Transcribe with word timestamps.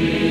you. 0.00 0.29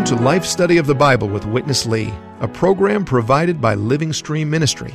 Welcome 0.00 0.16
to 0.16 0.24
Life 0.24 0.46
Study 0.46 0.78
of 0.78 0.86
the 0.86 0.94
Bible 0.94 1.28
with 1.28 1.44
Witness 1.44 1.84
Lee, 1.84 2.10
a 2.40 2.48
program 2.48 3.04
provided 3.04 3.60
by 3.60 3.74
Living 3.74 4.14
Stream 4.14 4.48
Ministry. 4.48 4.94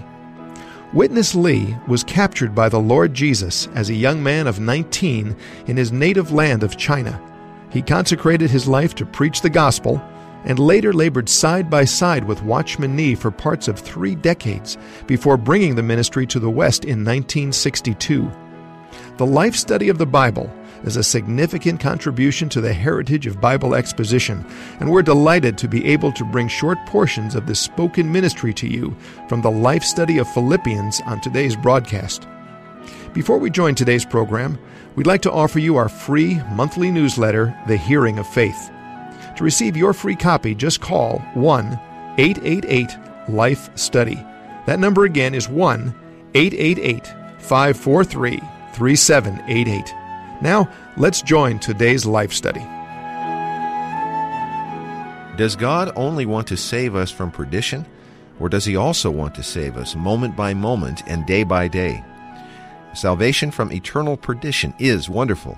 Witness 0.93 1.35
Lee 1.35 1.77
was 1.87 2.03
captured 2.03 2.55
by 2.55 2.69
the 2.69 2.79
Lord 2.79 3.13
Jesus 3.13 3.67
as 3.75 3.91
a 3.91 3.93
young 3.93 4.23
man 4.23 4.47
of 4.47 4.59
19 4.59 5.35
in 5.67 5.77
his 5.77 5.91
native 5.91 6.31
land 6.31 6.63
of 6.63 6.75
China. 6.75 7.21
He 7.69 7.83
consecrated 7.83 8.49
his 8.49 8.67
life 8.67 8.95
to 8.95 9.05
preach 9.05 9.41
the 9.41 9.49
gospel 9.49 10.01
and 10.43 10.57
later 10.57 10.91
labored 10.91 11.29
side 11.29 11.69
by 11.69 11.85
side 11.85 12.23
with 12.23 12.41
Watchman 12.41 12.95
Nee 12.95 13.13
for 13.13 13.29
parts 13.29 13.67
of 13.67 13.77
three 13.77 14.15
decades 14.15 14.75
before 15.05 15.37
bringing 15.37 15.75
the 15.75 15.83
ministry 15.83 16.25
to 16.25 16.39
the 16.39 16.49
West 16.49 16.83
in 16.83 17.05
1962. 17.05 18.31
The 19.17 19.25
Life 19.27 19.55
Study 19.55 19.89
of 19.89 19.99
the 19.99 20.07
Bible 20.07 20.51
is 20.83 20.97
a 20.97 21.03
significant 21.03 21.79
contribution 21.79 22.49
to 22.49 22.61
the 22.61 22.73
heritage 22.73 23.27
of 23.27 23.41
Bible 23.41 23.75
exposition, 23.75 24.45
and 24.79 24.91
we're 24.91 25.01
delighted 25.01 25.57
to 25.57 25.67
be 25.67 25.85
able 25.85 26.11
to 26.11 26.25
bring 26.25 26.47
short 26.47 26.77
portions 26.85 27.35
of 27.35 27.47
this 27.47 27.59
spoken 27.59 28.11
ministry 28.11 28.53
to 28.53 28.67
you 28.67 28.95
from 29.29 29.41
the 29.41 29.51
life 29.51 29.83
study 29.83 30.17
of 30.17 30.27
Philippians 30.33 31.01
on 31.05 31.21
today's 31.21 31.55
broadcast. 31.55 32.27
Before 33.13 33.37
we 33.37 33.49
join 33.49 33.75
today's 33.75 34.05
program, 34.05 34.59
we'd 34.95 35.07
like 35.07 35.21
to 35.21 35.31
offer 35.31 35.59
you 35.59 35.77
our 35.77 35.89
free 35.89 36.41
monthly 36.51 36.91
newsletter, 36.91 37.57
The 37.67 37.77
Hearing 37.77 38.19
of 38.19 38.27
Faith. 38.27 38.71
To 39.37 39.43
receive 39.43 39.77
your 39.77 39.93
free 39.93 40.15
copy, 40.15 40.53
just 40.53 40.81
call 40.81 41.19
1 41.33 41.79
888 42.17 42.97
Life 43.29 43.69
Study. 43.77 44.15
That 44.65 44.79
number 44.79 45.05
again 45.05 45.33
is 45.33 45.49
1 45.49 45.93
888 46.33 47.07
543 47.39 48.41
3788. 48.73 50.04
Now, 50.41 50.69
let's 50.97 51.21
join 51.21 51.59
today's 51.59 52.05
life 52.05 52.33
study. 52.33 52.65
Does 55.37 55.55
God 55.55 55.91
only 55.95 56.25
want 56.25 56.47
to 56.47 56.57
save 56.57 56.95
us 56.95 57.11
from 57.11 57.31
perdition, 57.31 57.85
or 58.39 58.49
does 58.49 58.65
He 58.65 58.75
also 58.75 59.11
want 59.11 59.35
to 59.35 59.43
save 59.43 59.77
us 59.77 59.95
moment 59.95 60.35
by 60.35 60.53
moment 60.53 61.03
and 61.07 61.25
day 61.25 61.43
by 61.43 61.67
day? 61.67 62.03
Salvation 62.93 63.51
from 63.51 63.71
eternal 63.71 64.15
perdition 64.15 64.73
is 64.79 65.09
wonderful, 65.09 65.57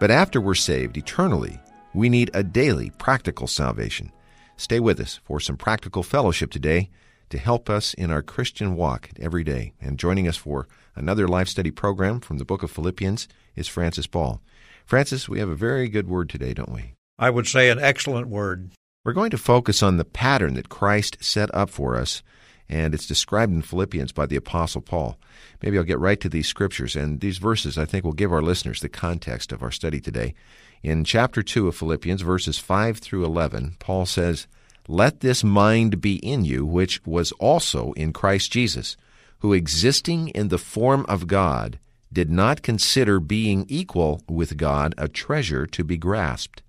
but 0.00 0.10
after 0.10 0.40
we're 0.40 0.54
saved 0.54 0.96
eternally, 0.96 1.60
we 1.94 2.08
need 2.08 2.30
a 2.34 2.42
daily 2.42 2.90
practical 2.98 3.46
salvation. 3.46 4.10
Stay 4.56 4.80
with 4.80 4.98
us 4.98 5.20
for 5.24 5.38
some 5.40 5.56
practical 5.56 6.02
fellowship 6.02 6.50
today 6.50 6.90
to 7.30 7.38
help 7.38 7.70
us 7.70 7.94
in 7.94 8.10
our 8.10 8.22
Christian 8.22 8.76
walk 8.76 9.10
every 9.20 9.44
day. 9.44 9.72
And 9.80 9.98
joining 9.98 10.28
us 10.28 10.36
for 10.36 10.68
another 10.94 11.28
life 11.28 11.48
study 11.48 11.70
program 11.70 12.20
from 12.20 12.38
the 12.38 12.44
book 12.44 12.62
of 12.62 12.70
Philippians 12.70 13.28
is 13.56 13.68
Francis 13.68 14.06
Ball. 14.06 14.40
Francis, 14.84 15.28
we 15.28 15.38
have 15.38 15.48
a 15.48 15.54
very 15.54 15.88
good 15.88 16.08
word 16.08 16.28
today, 16.28 16.54
don't 16.54 16.72
we? 16.72 16.94
I 17.18 17.30
would 17.30 17.46
say 17.46 17.70
an 17.70 17.78
excellent 17.78 18.28
word. 18.28 18.70
We're 19.04 19.12
going 19.12 19.30
to 19.30 19.38
focus 19.38 19.82
on 19.82 19.96
the 19.96 20.04
pattern 20.04 20.54
that 20.54 20.68
Christ 20.68 21.18
set 21.20 21.52
up 21.54 21.70
for 21.70 21.96
us, 21.96 22.22
and 22.68 22.94
it's 22.94 23.06
described 23.06 23.52
in 23.52 23.62
Philippians 23.62 24.12
by 24.12 24.26
the 24.26 24.36
Apostle 24.36 24.80
Paul. 24.80 25.18
Maybe 25.62 25.76
I'll 25.76 25.84
get 25.84 25.98
right 25.98 26.20
to 26.20 26.28
these 26.28 26.46
scriptures, 26.46 26.94
and 26.96 27.20
these 27.20 27.38
verses 27.38 27.76
I 27.76 27.84
think 27.84 28.04
will 28.04 28.12
give 28.12 28.32
our 28.32 28.42
listeners 28.42 28.80
the 28.80 28.88
context 28.88 29.52
of 29.52 29.62
our 29.62 29.70
study 29.70 30.00
today. 30.00 30.34
In 30.82 31.04
chapter 31.04 31.42
2 31.42 31.68
of 31.68 31.76
Philippians, 31.76 32.22
verses 32.22 32.58
5 32.58 32.98
through 32.98 33.24
11, 33.24 33.76
Paul 33.78 34.06
says, 34.06 34.46
Let 34.88 35.20
this 35.20 35.44
mind 35.44 36.00
be 36.00 36.16
in 36.16 36.44
you, 36.44 36.64
which 36.64 37.04
was 37.06 37.32
also 37.32 37.92
in 37.92 38.12
Christ 38.12 38.50
Jesus, 38.50 38.96
who 39.42 39.52
existing 39.52 40.28
in 40.28 40.46
the 40.48 40.56
form 40.56 41.04
of 41.08 41.26
God, 41.26 41.80
did 42.12 42.30
not 42.30 42.62
consider 42.62 43.18
being 43.18 43.66
equal 43.68 44.22
with 44.28 44.56
God 44.56 44.94
a 44.96 45.08
treasure 45.08 45.66
to 45.66 45.82
be 45.82 45.96
grasped, 45.96 46.62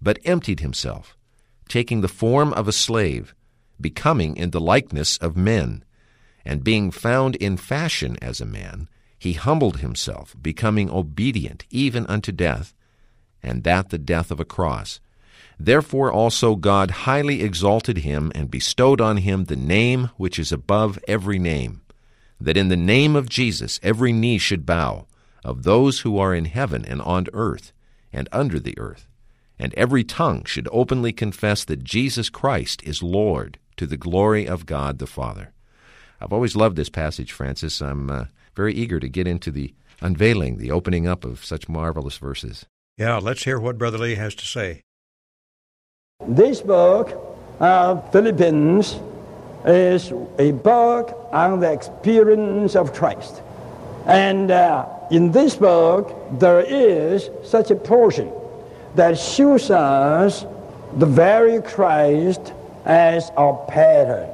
but 0.00 0.18
emptied 0.24 0.60
himself, 0.60 1.14
taking 1.68 2.00
the 2.00 2.08
form 2.08 2.54
of 2.54 2.66
a 2.66 2.72
slave, 2.72 3.34
becoming 3.78 4.34
in 4.34 4.50
the 4.50 4.60
likeness 4.60 5.18
of 5.18 5.36
men, 5.36 5.84
and 6.42 6.64
being 6.64 6.90
found 6.90 7.36
in 7.36 7.58
fashion 7.58 8.16
as 8.22 8.40
a 8.40 8.46
man, 8.46 8.88
he 9.18 9.34
humbled 9.34 9.80
himself, 9.80 10.34
becoming 10.40 10.88
obedient 10.88 11.66
even 11.68 12.06
unto 12.06 12.32
death, 12.32 12.72
and 13.42 13.62
that 13.64 13.90
the 13.90 13.98
death 13.98 14.30
of 14.30 14.40
a 14.40 14.44
cross. 14.46 15.00
Therefore 15.60 16.10
also 16.10 16.56
God 16.56 16.90
highly 16.90 17.42
exalted 17.42 17.98
him 17.98 18.32
and 18.34 18.50
bestowed 18.50 19.02
on 19.02 19.18
him 19.18 19.44
the 19.44 19.54
name 19.54 20.08
which 20.16 20.38
is 20.38 20.50
above 20.50 20.98
every 21.06 21.38
name 21.38 21.82
that 22.40 22.56
in 22.56 22.68
the 22.68 22.76
name 22.76 23.16
of 23.16 23.28
Jesus 23.28 23.80
every 23.82 24.12
knee 24.12 24.38
should 24.38 24.66
bow, 24.66 25.06
of 25.44 25.62
those 25.62 26.00
who 26.00 26.18
are 26.18 26.34
in 26.34 26.46
heaven 26.46 26.84
and 26.84 27.00
on 27.02 27.26
earth 27.32 27.72
and 28.12 28.28
under 28.32 28.58
the 28.58 28.76
earth, 28.78 29.06
and 29.58 29.72
every 29.74 30.02
tongue 30.02 30.44
should 30.44 30.68
openly 30.72 31.12
confess 31.12 31.64
that 31.64 31.84
Jesus 31.84 32.28
Christ 32.28 32.82
is 32.82 33.02
Lord 33.02 33.58
to 33.76 33.86
the 33.86 33.96
glory 33.96 34.46
of 34.46 34.66
God 34.66 34.98
the 34.98 35.06
Father. 35.06 35.52
I've 36.20 36.32
always 36.32 36.56
loved 36.56 36.76
this 36.76 36.88
passage, 36.88 37.32
Francis. 37.32 37.80
I'm 37.80 38.10
uh, 38.10 38.24
very 38.54 38.74
eager 38.74 38.98
to 38.98 39.08
get 39.08 39.26
into 39.26 39.50
the 39.50 39.74
unveiling, 40.00 40.58
the 40.58 40.70
opening 40.70 41.06
up 41.06 41.24
of 41.24 41.44
such 41.44 41.68
marvelous 41.68 42.18
verses. 42.18 42.66
Yeah, 42.96 43.18
let's 43.18 43.44
hear 43.44 43.60
what 43.60 43.78
Brother 43.78 43.98
Lee 43.98 44.14
has 44.14 44.34
to 44.36 44.46
say. 44.46 44.82
This 46.26 46.62
book, 46.62 47.12
of 47.60 48.10
Philippians, 48.12 48.98
is 49.66 50.12
a 50.38 50.52
book 50.52 51.28
on 51.32 51.60
the 51.60 51.72
experience 51.72 52.76
of 52.76 52.94
Christ. 52.94 53.42
And 54.06 54.50
uh, 54.50 54.86
in 55.10 55.32
this 55.32 55.56
book, 55.56 56.14
there 56.38 56.60
is 56.60 57.28
such 57.44 57.70
a 57.70 57.74
portion 57.76 58.32
that 58.94 59.18
shows 59.18 59.70
us 59.70 60.44
the 60.96 61.06
very 61.06 61.60
Christ 61.60 62.52
as 62.84 63.30
our 63.36 63.66
pattern. 63.66 64.30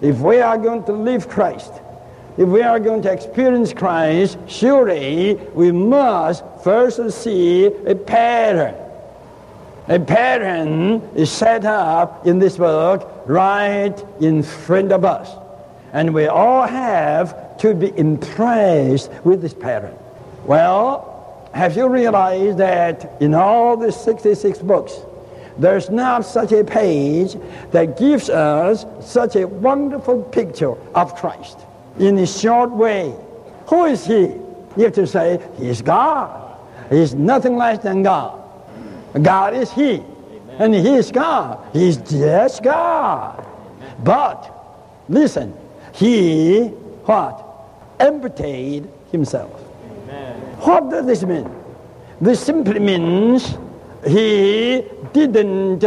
If 0.00 0.18
we 0.18 0.40
are 0.40 0.56
going 0.56 0.84
to 0.84 0.92
live 0.92 1.28
Christ, 1.28 1.72
if 2.38 2.48
we 2.48 2.62
are 2.62 2.80
going 2.80 3.02
to 3.02 3.12
experience 3.12 3.74
Christ, 3.74 4.38
surely 4.46 5.34
we 5.54 5.70
must 5.70 6.42
first 6.64 6.98
see 7.22 7.66
a 7.66 7.94
pattern. 7.94 8.74
A 9.88 10.00
pattern 10.00 11.02
is 11.14 11.30
set 11.30 11.66
up 11.66 12.26
in 12.26 12.38
this 12.38 12.56
book 12.56 13.11
right 13.26 13.94
in 14.20 14.42
front 14.42 14.92
of 14.92 15.04
us. 15.04 15.30
And 15.92 16.14
we 16.14 16.26
all 16.26 16.66
have 16.66 17.56
to 17.58 17.74
be 17.74 17.96
impressed 17.96 19.10
with 19.24 19.42
this 19.42 19.54
pattern. 19.54 19.96
Well, 20.44 21.50
have 21.54 21.76
you 21.76 21.88
realized 21.88 22.58
that 22.58 23.20
in 23.20 23.34
all 23.34 23.76
the 23.76 23.92
66 23.92 24.58
books, 24.60 24.94
there's 25.58 25.90
not 25.90 26.24
such 26.24 26.52
a 26.52 26.64
page 26.64 27.36
that 27.72 27.98
gives 27.98 28.30
us 28.30 28.86
such 29.00 29.36
a 29.36 29.46
wonderful 29.46 30.22
picture 30.22 30.74
of 30.94 31.14
Christ 31.16 31.58
in 31.98 32.18
a 32.18 32.26
short 32.26 32.70
way. 32.70 33.14
Who 33.66 33.84
is 33.84 34.06
He? 34.06 34.20
You 34.76 34.84
have 34.84 34.94
to 34.94 35.06
say, 35.06 35.40
He's 35.58 35.82
God. 35.82 36.58
He's 36.90 37.14
nothing 37.14 37.56
less 37.56 37.78
than 37.82 38.02
God. 38.02 38.42
God 39.20 39.54
is 39.54 39.70
He. 39.70 40.02
And 40.62 40.72
He 40.72 40.94
is 40.94 41.10
God. 41.10 41.58
He's 41.72 41.96
just 41.96 42.62
God. 42.62 43.44
But, 44.04 44.48
listen, 45.08 45.52
He, 45.92 46.66
what? 47.04 47.34
Emptied 47.98 48.88
Himself. 49.10 49.60
Amen. 50.04 50.40
What 50.60 50.88
does 50.88 51.04
this 51.04 51.24
mean? 51.24 51.50
This 52.20 52.38
simply 52.38 52.78
means 52.78 53.58
He 54.06 54.84
didn't 55.12 55.84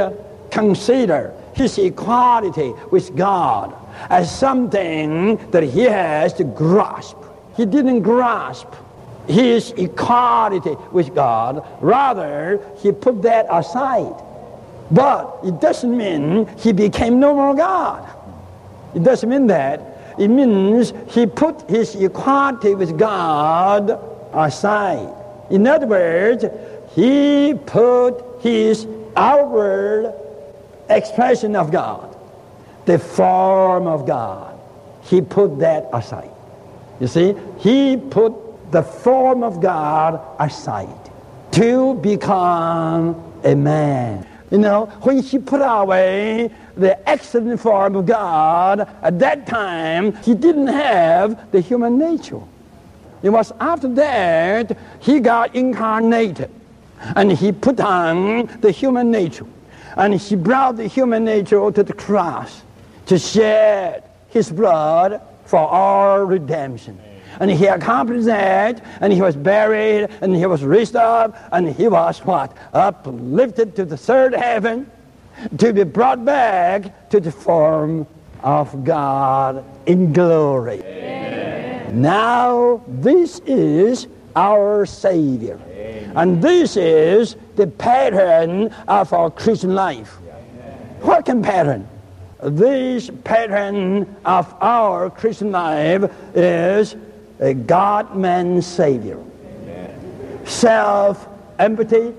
consider 0.51 1.33
His 1.53 1.77
equality 1.77 2.73
with 2.91 3.15
God 3.15 3.73
as 4.09 4.27
something 4.29 5.37
that 5.51 5.63
He 5.63 5.83
has 5.83 6.33
to 6.33 6.43
grasp. 6.43 7.15
He 7.55 7.65
didn't 7.65 8.01
grasp 8.01 8.67
his 9.27 9.71
equality 9.71 10.75
with 10.91 11.15
God. 11.15 11.65
Rather, 11.81 12.59
he 12.77 12.91
put 12.91 13.23
that 13.23 13.47
aside. 13.49 14.13
But 14.91 15.39
it 15.43 15.59
doesn't 15.59 15.95
mean 15.95 16.47
he 16.57 16.71
became 16.71 17.19
no 17.19 17.33
more 17.33 17.55
God. 17.55 18.07
It 18.93 19.03
doesn't 19.03 19.29
mean 19.29 19.47
that. 19.47 20.15
It 20.17 20.29
means 20.29 20.93
he 21.09 21.25
put 21.25 21.69
his 21.69 21.95
equality 21.95 22.75
with 22.75 22.97
God 22.97 23.99
aside. 24.33 25.13
In 25.49 25.67
other 25.67 25.87
words, 25.87 26.45
he 26.95 27.53
put 27.65 28.41
his 28.41 28.87
outward 29.15 30.13
expression 30.89 31.55
of 31.55 31.71
God, 31.71 32.15
the 32.85 32.99
form 32.99 33.87
of 33.87 34.05
God. 34.05 34.55
he 35.05 35.21
put 35.21 35.59
that 35.59 35.87
aside. 35.93 36.31
You 36.99 37.07
see, 37.07 37.35
he 37.59 37.97
put 37.97 38.33
the 38.71 38.81
form 38.81 39.43
of 39.43 39.61
God 39.61 40.19
aside 40.39 41.11
to 41.51 41.93
become 41.95 43.21
a 43.43 43.55
man. 43.55 44.25
You 44.51 44.59
know, 44.59 44.85
when 45.01 45.19
he 45.19 45.39
put 45.39 45.61
away 45.61 46.51
the 46.77 47.09
excellent 47.09 47.59
form 47.59 47.95
of 47.95 48.05
God, 48.05 48.81
at 49.01 49.17
that 49.19 49.47
time, 49.47 50.15
he 50.17 50.35
didn't 50.35 50.67
have 50.67 51.51
the 51.51 51.61
human 51.61 51.97
nature. 51.97 52.41
It 53.23 53.29
was 53.29 53.51
after 53.59 53.87
that 53.95 54.77
he 54.99 55.19
got 55.19 55.55
incarnated 55.55 56.51
and 57.15 57.31
he 57.31 57.51
put 57.51 57.79
on 57.79 58.45
the 58.61 58.71
human 58.71 59.09
nature. 59.09 59.47
And 59.97 60.13
he 60.13 60.35
brought 60.35 60.77
the 60.77 60.87
human 60.87 61.23
nature 61.23 61.71
to 61.71 61.83
the 61.83 61.93
cross 61.93 62.61
to 63.07 63.17
shed 63.17 64.03
his 64.29 64.51
blood 64.51 65.21
for 65.45 65.59
our 65.59 66.25
redemption. 66.25 66.99
And 67.39 67.51
he 67.51 67.65
accomplished 67.65 68.25
that, 68.25 68.83
and 69.01 69.11
he 69.11 69.21
was 69.21 69.35
buried, 69.35 70.09
and 70.21 70.35
he 70.35 70.45
was 70.45 70.63
raised 70.63 70.95
up, 70.95 71.37
and 71.51 71.69
he 71.69 71.87
was 71.87 72.19
what? 72.19 72.55
Uplifted 72.73 73.75
to 73.75 73.85
the 73.85 73.97
third 73.97 74.33
heaven 74.33 74.89
to 75.57 75.73
be 75.73 75.83
brought 75.83 76.23
back 76.23 77.09
to 77.09 77.19
the 77.19 77.31
form 77.31 78.07
of 78.41 78.83
God 78.83 79.63
in 79.85 80.13
glory. 80.13 80.81
Amen. 80.81 82.01
Now, 82.01 82.83
this 82.87 83.39
is 83.45 84.07
our 84.35 84.85
Savior. 84.85 85.59
Amen. 85.69 86.13
And 86.15 86.41
this 86.41 86.77
is 86.77 87.35
the 87.55 87.67
pattern 87.67 88.73
of 88.87 89.13
our 89.13 89.31
Christian 89.31 89.75
life. 89.75 90.17
Amen. 90.27 90.77
What 91.01 91.25
can 91.25 91.41
pattern? 91.41 91.87
This 92.43 93.09
pattern 93.23 94.15
of 94.25 94.53
our 94.61 95.09
Christian 95.09 95.51
life 95.51 96.11
is 96.35 96.95
a 97.39 97.53
God 97.53 98.15
man 98.15 98.61
Savior. 98.61 99.19
Self 100.45 101.27
emptied, 101.59 102.15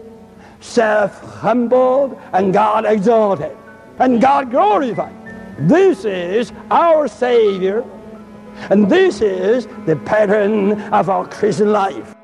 self 0.60 1.20
humbled, 1.40 2.18
and 2.32 2.52
God 2.52 2.84
exalted, 2.84 3.56
and 3.98 4.20
God 4.20 4.50
glorified. 4.50 5.14
This 5.58 6.04
is 6.04 6.52
our 6.70 7.08
Savior, 7.08 7.84
and 8.70 8.90
this 8.90 9.20
is 9.20 9.66
the 9.86 9.96
pattern 9.96 10.80
of 10.92 11.08
our 11.08 11.26
Christian 11.28 11.72
life. 11.72 12.14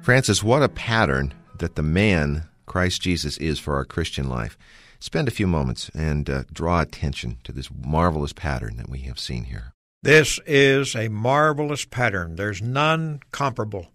Francis, 0.00 0.42
what 0.42 0.62
a 0.62 0.68
pattern 0.68 1.34
that 1.58 1.76
the 1.76 1.82
man, 1.82 2.44
Christ 2.66 3.02
Jesus, 3.02 3.36
is 3.38 3.58
for 3.58 3.76
our 3.76 3.84
Christian 3.84 4.28
life. 4.28 4.58
Spend 4.98 5.28
a 5.28 5.30
few 5.30 5.46
moments 5.46 5.90
and 5.94 6.28
uh, 6.28 6.44
draw 6.52 6.80
attention 6.80 7.38
to 7.44 7.52
this 7.52 7.68
marvelous 7.70 8.32
pattern 8.32 8.76
that 8.76 8.88
we 8.88 9.00
have 9.00 9.18
seen 9.18 9.44
here. 9.44 9.73
This 10.04 10.38
is 10.44 10.94
a 10.94 11.08
marvelous 11.08 11.86
pattern. 11.86 12.36
There's 12.36 12.60
none 12.60 13.20
comparable. 13.32 13.86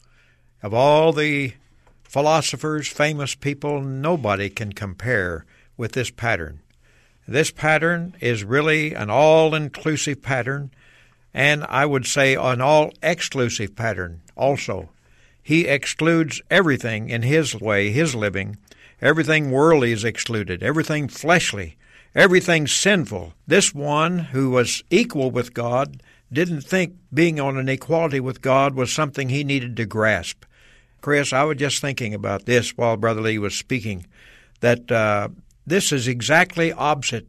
Of 0.64 0.74
all 0.74 1.14
the 1.14 1.54
philosophers, 2.02 2.88
famous 2.88 3.36
people, 3.36 3.80
nobody 3.80 4.50
can 4.50 4.74
compare 4.74 5.46
with 5.78 5.92
this 5.92 6.10
pattern. 6.10 6.62
This 7.28 7.52
pattern 7.52 8.16
is 8.20 8.44
really 8.44 8.96
an 8.96 9.12
all 9.12 9.54
inclusive 9.54 10.24
pattern, 10.24 10.72
and 11.32 11.64
I 11.66 11.86
would 11.86 12.08
say 12.08 12.34
an 12.34 12.60
all 12.60 12.92
exclusive 13.04 13.76
pattern 13.76 14.22
also. 14.36 14.90
He 15.44 15.68
excludes 15.68 16.42
everything 16.50 17.12
in 17.12 17.22
his 17.22 17.54
way, 17.54 17.92
his 17.92 18.16
living. 18.16 18.58
Everything 19.00 19.52
worldly 19.52 19.92
is 19.92 20.04
excluded, 20.04 20.64
everything 20.64 21.08
fleshly 21.08 21.78
everything 22.16 22.68
sinful. 22.68 23.34
This 23.48 23.74
one 23.74 24.20
who 24.20 24.50
was 24.50 24.84
equal 24.90 25.32
with 25.32 25.54
God 25.54 26.02
didn't 26.32 26.62
think 26.62 26.96
being 27.14 27.40
on 27.40 27.58
an 27.58 27.70
equality 27.70 28.20
with 28.20 28.42
God 28.42 28.76
was 28.76 28.92
something 28.92 29.30
he 29.30 29.44
needed 29.44 29.76
to 29.78 29.86
grasp. 29.86 30.46
Chris, 31.02 31.34
I 31.34 31.44
was 31.44 31.58
just 31.58 31.82
thinking 31.82 32.14
about 32.14 32.46
this 32.46 32.78
while 32.78 32.98
Brother 32.98 33.22
Lee 33.22 33.40
was 33.40 33.56
speaking, 33.56 34.06
that 34.60 34.92
uh, 34.92 35.30
this 35.66 35.92
is 35.92 36.08
exactly 36.08 36.72
opposite 36.74 37.28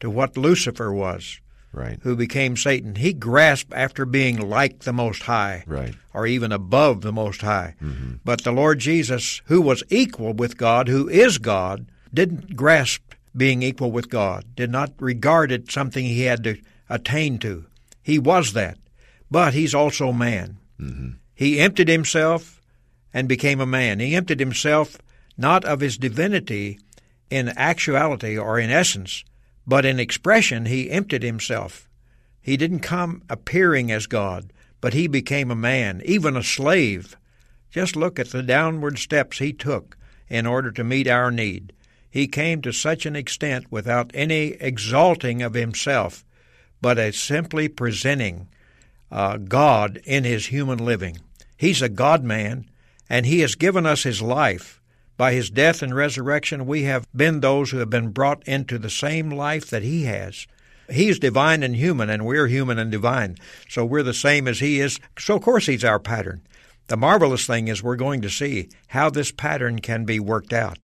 to 0.00 0.08
what 0.08 0.36
Lucifer 0.36 0.92
was, 0.92 1.40
right? 1.72 1.98
Who 2.02 2.16
became 2.16 2.56
Satan. 2.56 2.94
He 2.94 3.12
grasped 3.12 3.72
after 3.74 4.06
being 4.06 4.48
like 4.48 4.80
the 4.80 4.92
Most 4.92 5.22
High, 5.22 5.64
right, 5.66 5.94
or 6.14 6.26
even 6.26 6.50
above 6.50 7.02
the 7.02 7.12
Most 7.12 7.42
High. 7.42 7.74
Mm-hmm. 7.82 8.14
But 8.24 8.42
the 8.42 8.52
Lord 8.52 8.78
Jesus, 8.78 9.42
who 9.44 9.60
was 9.60 9.84
equal 9.90 10.32
with 10.32 10.56
God, 10.56 10.88
who 10.88 11.08
is 11.08 11.38
God, 11.38 11.86
didn't 12.12 12.56
grasp 12.56 13.02
being 13.36 13.62
equal 13.62 13.92
with 13.92 14.10
God, 14.10 14.44
did 14.54 14.70
not 14.70 14.92
regard 14.98 15.52
it 15.52 15.70
something 15.70 16.04
he 16.04 16.22
had 16.22 16.44
to 16.44 16.60
attain 16.88 17.38
to. 17.38 17.66
He 18.02 18.18
was 18.18 18.52
that, 18.54 18.78
but 19.30 19.54
he's 19.54 19.74
also 19.74 20.12
man. 20.12 20.58
Mm-hmm. 20.80 21.10
He 21.34 21.60
emptied 21.60 21.88
himself 21.88 22.60
and 23.14 23.28
became 23.28 23.60
a 23.60 23.66
man. 23.66 24.00
He 24.00 24.14
emptied 24.14 24.40
himself 24.40 24.98
not 25.36 25.64
of 25.64 25.80
his 25.80 25.96
divinity 25.96 26.78
in 27.30 27.50
actuality 27.56 28.36
or 28.36 28.58
in 28.58 28.70
essence, 28.70 29.24
but 29.66 29.84
in 29.84 30.00
expression, 30.00 30.66
he 30.66 30.90
emptied 30.90 31.22
himself. 31.22 31.88
He 32.40 32.56
didn't 32.56 32.80
come 32.80 33.22
appearing 33.28 33.92
as 33.92 34.06
God, 34.06 34.52
but 34.80 34.94
he 34.94 35.06
became 35.06 35.50
a 35.50 35.56
man, 35.56 36.02
even 36.04 36.36
a 36.36 36.42
slave. 36.42 37.16
Just 37.70 37.94
look 37.94 38.18
at 38.18 38.30
the 38.30 38.42
downward 38.42 38.98
steps 38.98 39.38
he 39.38 39.52
took 39.52 39.96
in 40.28 40.46
order 40.46 40.72
to 40.72 40.82
meet 40.82 41.06
our 41.06 41.30
need 41.30 41.72
he 42.10 42.26
came 42.26 42.60
to 42.62 42.72
such 42.72 43.06
an 43.06 43.14
extent 43.14 43.70
without 43.70 44.10
any 44.14 44.56
exalting 44.60 45.42
of 45.42 45.54
himself, 45.54 46.24
but 46.82 46.98
as 46.98 47.16
simply 47.16 47.68
presenting 47.68 48.48
uh, 49.10 49.36
God 49.36 50.00
in 50.04 50.24
his 50.24 50.46
human 50.46 50.78
living. 50.78 51.18
He's 51.56 51.82
a 51.82 51.88
God 51.88 52.24
man, 52.24 52.66
and 53.08 53.26
he 53.26 53.40
has 53.40 53.54
given 53.54 53.86
us 53.86 54.02
his 54.02 54.22
life. 54.22 54.80
By 55.16 55.34
his 55.34 55.50
death 55.50 55.82
and 55.82 55.94
resurrection, 55.94 56.66
we 56.66 56.84
have 56.84 57.06
been 57.14 57.40
those 57.40 57.70
who 57.70 57.78
have 57.78 57.90
been 57.90 58.10
brought 58.10 58.42
into 58.48 58.78
the 58.78 58.88
same 58.88 59.30
life 59.30 59.68
that 59.68 59.82
he 59.82 60.04
has. 60.04 60.46
He's 60.90 61.18
divine 61.18 61.62
and 61.62 61.76
human, 61.76 62.08
and 62.08 62.24
we're 62.24 62.46
human 62.46 62.78
and 62.78 62.90
divine. 62.90 63.36
So 63.68 63.84
we're 63.84 64.02
the 64.02 64.14
same 64.14 64.48
as 64.48 64.60
he 64.60 64.80
is. 64.80 64.98
So, 65.18 65.36
of 65.36 65.42
course, 65.42 65.66
he's 65.66 65.84
our 65.84 66.00
pattern. 66.00 66.42
The 66.88 66.96
marvelous 66.96 67.46
thing 67.46 67.68
is 67.68 67.82
we're 67.82 67.96
going 67.96 68.22
to 68.22 68.30
see 68.30 68.70
how 68.88 69.10
this 69.10 69.30
pattern 69.30 69.80
can 69.80 70.04
be 70.04 70.18
worked 70.18 70.52
out. 70.52 70.78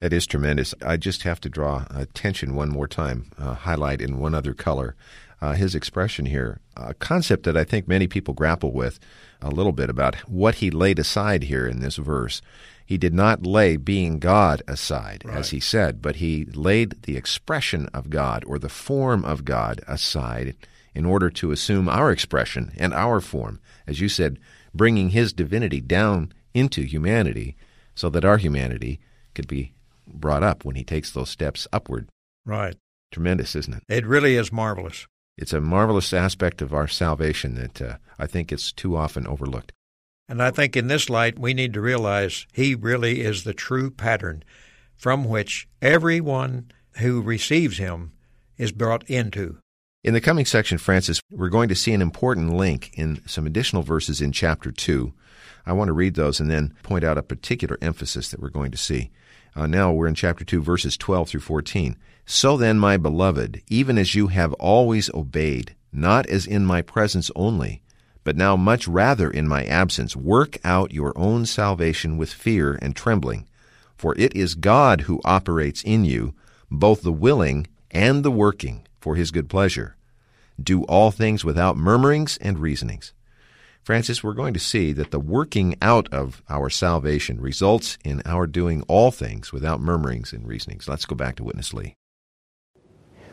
That 0.00 0.14
is 0.14 0.26
tremendous. 0.26 0.74
I 0.80 0.96
just 0.96 1.24
have 1.24 1.40
to 1.42 1.50
draw 1.50 1.84
attention 1.90 2.54
one 2.54 2.70
more 2.70 2.88
time, 2.88 3.30
uh, 3.36 3.52
highlight 3.52 4.00
in 4.00 4.18
one 4.18 4.34
other 4.34 4.54
color 4.54 4.96
uh, 5.42 5.52
his 5.52 5.74
expression 5.74 6.26
here, 6.26 6.60
a 6.76 6.94
concept 6.94 7.44
that 7.44 7.56
I 7.56 7.64
think 7.64 7.86
many 7.86 8.06
people 8.06 8.34
grapple 8.34 8.72
with 8.72 8.98
a 9.40 9.50
little 9.50 9.72
bit 9.72 9.90
about 9.90 10.16
what 10.28 10.56
he 10.56 10.70
laid 10.70 10.98
aside 10.98 11.44
here 11.44 11.66
in 11.66 11.80
this 11.80 11.96
verse. 11.96 12.42
He 12.84 12.98
did 12.98 13.14
not 13.14 13.46
lay 13.46 13.76
being 13.76 14.18
God 14.18 14.62
aside, 14.66 15.22
right. 15.24 15.36
as 15.36 15.50
he 15.50 15.60
said, 15.60 16.02
but 16.02 16.16
he 16.16 16.44
laid 16.46 17.02
the 17.02 17.16
expression 17.16 17.86
of 17.94 18.10
God 18.10 18.44
or 18.46 18.58
the 18.58 18.68
form 18.68 19.24
of 19.24 19.44
God 19.44 19.82
aside 19.86 20.56
in 20.94 21.06
order 21.06 21.30
to 21.30 21.52
assume 21.52 21.88
our 21.88 22.10
expression 22.10 22.72
and 22.76 22.92
our 22.92 23.20
form, 23.20 23.60
as 23.86 24.00
you 24.00 24.08
said, 24.08 24.38
bringing 24.74 25.10
his 25.10 25.32
divinity 25.32 25.80
down 25.80 26.32
into 26.52 26.82
humanity 26.82 27.56
so 27.94 28.10
that 28.10 28.24
our 28.24 28.38
humanity 28.38 28.98
could 29.34 29.46
be 29.46 29.72
brought 30.12 30.42
up 30.42 30.64
when 30.64 30.76
he 30.76 30.84
takes 30.84 31.10
those 31.10 31.30
steps 31.30 31.66
upward. 31.72 32.08
Right. 32.44 32.76
Tremendous, 33.10 33.54
isn't 33.56 33.74
it? 33.74 33.82
It 33.88 34.06
really 34.06 34.36
is 34.36 34.52
marvelous. 34.52 35.06
It's 35.36 35.52
a 35.52 35.60
marvelous 35.60 36.12
aspect 36.12 36.60
of 36.60 36.74
our 36.74 36.86
salvation 36.86 37.54
that 37.54 37.82
uh, 37.82 37.96
I 38.18 38.26
think 38.26 38.52
it's 38.52 38.72
too 38.72 38.96
often 38.96 39.26
overlooked. 39.26 39.72
And 40.28 40.42
I 40.42 40.50
think 40.50 40.76
in 40.76 40.86
this 40.86 41.10
light, 41.10 41.38
we 41.38 41.54
need 41.54 41.72
to 41.74 41.80
realize 41.80 42.46
he 42.52 42.74
really 42.74 43.20
is 43.20 43.42
the 43.42 43.54
true 43.54 43.90
pattern 43.90 44.44
from 44.96 45.24
which 45.24 45.66
everyone 45.80 46.70
who 46.98 47.22
receives 47.22 47.78
him 47.78 48.12
is 48.58 48.70
brought 48.70 49.08
into. 49.08 49.58
In 50.04 50.14
the 50.14 50.20
coming 50.20 50.44
section, 50.44 50.78
Francis, 50.78 51.20
we're 51.30 51.48
going 51.48 51.68
to 51.68 51.74
see 51.74 51.92
an 51.92 52.02
important 52.02 52.54
link 52.54 52.90
in 52.94 53.20
some 53.26 53.46
additional 53.46 53.82
verses 53.82 54.20
in 54.20 54.32
chapter 54.32 54.70
2. 54.70 55.12
I 55.66 55.72
want 55.72 55.88
to 55.88 55.92
read 55.92 56.14
those 56.14 56.38
and 56.40 56.50
then 56.50 56.74
point 56.82 57.04
out 57.04 57.18
a 57.18 57.22
particular 57.22 57.76
emphasis 57.82 58.30
that 58.30 58.40
we're 58.40 58.50
going 58.50 58.70
to 58.70 58.78
see. 58.78 59.10
Uh, 59.54 59.66
now 59.66 59.92
we're 59.92 60.06
in 60.06 60.14
chapter 60.14 60.44
2, 60.44 60.62
verses 60.62 60.96
12 60.96 61.28
through 61.30 61.40
14. 61.40 61.96
So 62.26 62.56
then, 62.56 62.78
my 62.78 62.96
beloved, 62.96 63.62
even 63.68 63.98
as 63.98 64.14
you 64.14 64.28
have 64.28 64.52
always 64.54 65.12
obeyed, 65.12 65.74
not 65.92 66.26
as 66.26 66.46
in 66.46 66.64
my 66.64 66.82
presence 66.82 67.30
only, 67.34 67.82
but 68.22 68.36
now 68.36 68.56
much 68.56 68.86
rather 68.86 69.30
in 69.30 69.48
my 69.48 69.64
absence, 69.64 70.14
work 70.14 70.58
out 70.64 70.92
your 70.92 71.12
own 71.16 71.46
salvation 71.46 72.16
with 72.16 72.32
fear 72.32 72.78
and 72.80 72.94
trembling. 72.94 73.48
For 73.96 74.16
it 74.16 74.34
is 74.36 74.54
God 74.54 75.02
who 75.02 75.20
operates 75.24 75.82
in 75.82 76.04
you, 76.04 76.34
both 76.70 77.02
the 77.02 77.12
willing 77.12 77.66
and 77.90 78.24
the 78.24 78.30
working, 78.30 78.86
for 79.00 79.16
his 79.16 79.30
good 79.30 79.48
pleasure. 79.48 79.96
Do 80.62 80.84
all 80.84 81.10
things 81.10 81.44
without 81.44 81.76
murmurings 81.76 82.36
and 82.40 82.58
reasonings 82.58 83.12
Francis, 83.82 84.22
we're 84.22 84.34
going 84.34 84.54
to 84.54 84.60
see 84.60 84.92
that 84.92 85.10
the 85.10 85.18
working 85.18 85.74
out 85.80 86.12
of 86.12 86.42
our 86.48 86.68
salvation 86.70 87.40
results 87.40 87.98
in 88.04 88.22
our 88.26 88.46
doing 88.46 88.82
all 88.88 89.10
things 89.10 89.52
without 89.52 89.80
murmurings 89.80 90.32
and 90.32 90.46
reasonings. 90.46 90.86
Let's 90.88 91.06
go 91.06 91.16
back 91.16 91.36
to 91.36 91.44
Witness 91.44 91.72
Lee. 91.74 91.94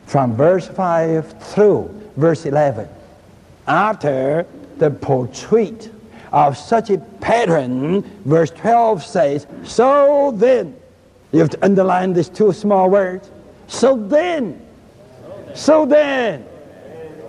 from 0.06 0.34
verse 0.34 0.66
5 0.66 1.42
through 1.52 2.10
verse 2.16 2.46
11. 2.46 2.88
After 3.66 4.46
the 4.78 4.90
portrait 4.90 5.92
of 6.32 6.56
such 6.56 6.88
a 6.90 6.96
pattern, 7.20 8.02
verse 8.24 8.50
12 8.50 9.04
says, 9.04 9.46
So 9.64 10.32
then, 10.34 10.74
you 11.32 11.40
have 11.40 11.50
to 11.50 11.62
underline 11.64 12.14
these 12.14 12.30
two 12.30 12.52
small 12.54 12.88
words. 12.88 13.30
So 13.66 13.96
then, 13.96 14.66
so 15.54 15.84
then, 15.84 16.46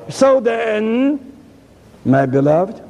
so 0.07 0.39
then, 0.39 1.33
my 2.05 2.25
beloved, 2.25 2.81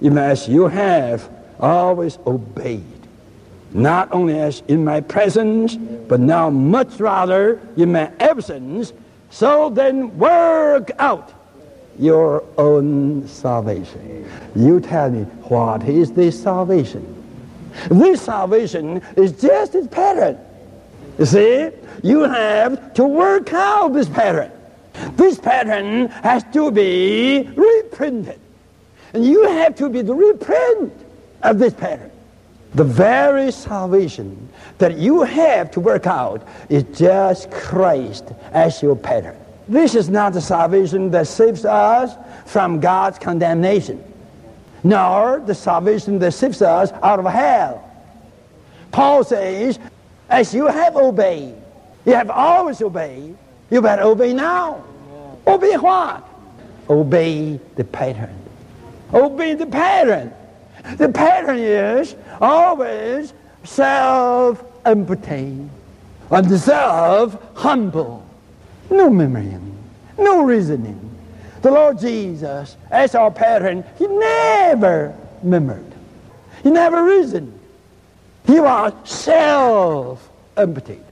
even 0.00 0.18
as 0.18 0.48
you 0.48 0.68
have 0.68 1.28
always 1.60 2.18
obeyed, 2.26 2.84
not 3.72 4.08
only 4.12 4.38
as 4.38 4.62
in 4.68 4.84
my 4.84 5.00
presence, 5.00 5.76
but 5.76 6.20
now 6.20 6.48
much 6.50 7.00
rather 7.00 7.60
in 7.76 7.92
my 7.92 8.10
absence, 8.20 8.92
so 9.30 9.70
then 9.70 10.16
work 10.18 10.90
out 10.98 11.32
your 11.98 12.44
own 12.56 13.26
salvation. 13.26 14.30
You 14.54 14.80
tell 14.80 15.10
me, 15.10 15.24
what 15.50 15.82
is 15.84 16.12
this 16.12 16.40
salvation? 16.40 17.14
This 17.90 18.22
salvation 18.22 19.02
is 19.16 19.32
just 19.32 19.74
its 19.74 19.88
pattern. 19.88 20.38
You 21.18 21.26
see, 21.26 21.70
you 22.02 22.22
have 22.22 22.94
to 22.94 23.04
work 23.04 23.52
out 23.52 23.92
this 23.92 24.08
pattern. 24.08 24.52
This 25.16 25.38
pattern 25.38 26.08
has 26.08 26.44
to 26.52 26.70
be 26.70 27.48
reprinted. 27.54 28.40
And 29.12 29.24
you 29.24 29.48
have 29.48 29.74
to 29.76 29.88
be 29.88 30.02
the 30.02 30.14
reprint 30.14 30.92
of 31.42 31.58
this 31.58 31.74
pattern. 31.74 32.10
The 32.74 32.84
very 32.84 33.50
salvation 33.50 34.48
that 34.78 34.98
you 34.98 35.22
have 35.22 35.70
to 35.72 35.80
work 35.80 36.06
out 36.06 36.46
is 36.68 36.84
just 36.96 37.50
Christ 37.50 38.24
as 38.52 38.82
your 38.82 38.94
pattern. 38.94 39.36
This 39.68 39.94
is 39.94 40.08
not 40.08 40.32
the 40.32 40.40
salvation 40.40 41.10
that 41.10 41.26
saves 41.26 41.64
us 41.64 42.14
from 42.46 42.80
God's 42.80 43.18
condemnation, 43.18 44.02
nor 44.82 45.40
the 45.40 45.54
salvation 45.54 46.18
that 46.20 46.32
saves 46.32 46.62
us 46.62 46.92
out 47.02 47.18
of 47.18 47.26
hell. 47.26 47.84
Paul 48.92 49.24
says, 49.24 49.78
as 50.30 50.54
you 50.54 50.66
have 50.66 50.96
obeyed, 50.96 51.54
you 52.04 52.12
have 52.14 52.30
always 52.30 52.80
obeyed, 52.80 53.36
you 53.70 53.82
better 53.82 54.02
obey 54.02 54.32
now. 54.32 54.84
Obey 55.46 55.76
what? 55.76 56.26
Obey 56.88 57.60
the 57.76 57.84
pattern. 57.84 58.34
Obey 59.12 59.54
the 59.54 59.66
pattern. 59.66 60.32
The 60.96 61.08
pattern 61.08 61.58
is 61.58 62.14
always 62.40 63.32
self-emptying 63.64 65.70
and 66.30 66.60
self-humble. 66.60 68.26
No 68.90 69.10
murmuring, 69.10 69.76
no 70.18 70.42
reasoning. 70.42 71.04
The 71.62 71.70
Lord 71.70 71.98
Jesus, 71.98 72.76
as 72.90 73.14
our 73.14 73.30
pattern, 73.30 73.84
He 73.98 74.06
never 74.06 75.16
murmured. 75.42 75.92
He 76.62 76.70
never 76.70 77.04
reasoned. 77.04 77.58
He 78.46 78.60
was 78.60 78.92
self-emptied. 79.04 81.04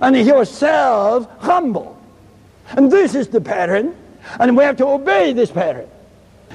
And 0.00 0.16
He 0.16 0.32
was 0.32 0.50
self-humble. 0.50 1.96
And 2.70 2.90
this 2.90 3.14
is 3.14 3.28
the 3.28 3.40
pattern. 3.40 3.94
And 4.38 4.56
we 4.56 4.64
have 4.64 4.76
to 4.78 4.86
obey 4.86 5.32
this 5.32 5.50
pattern. 5.50 5.88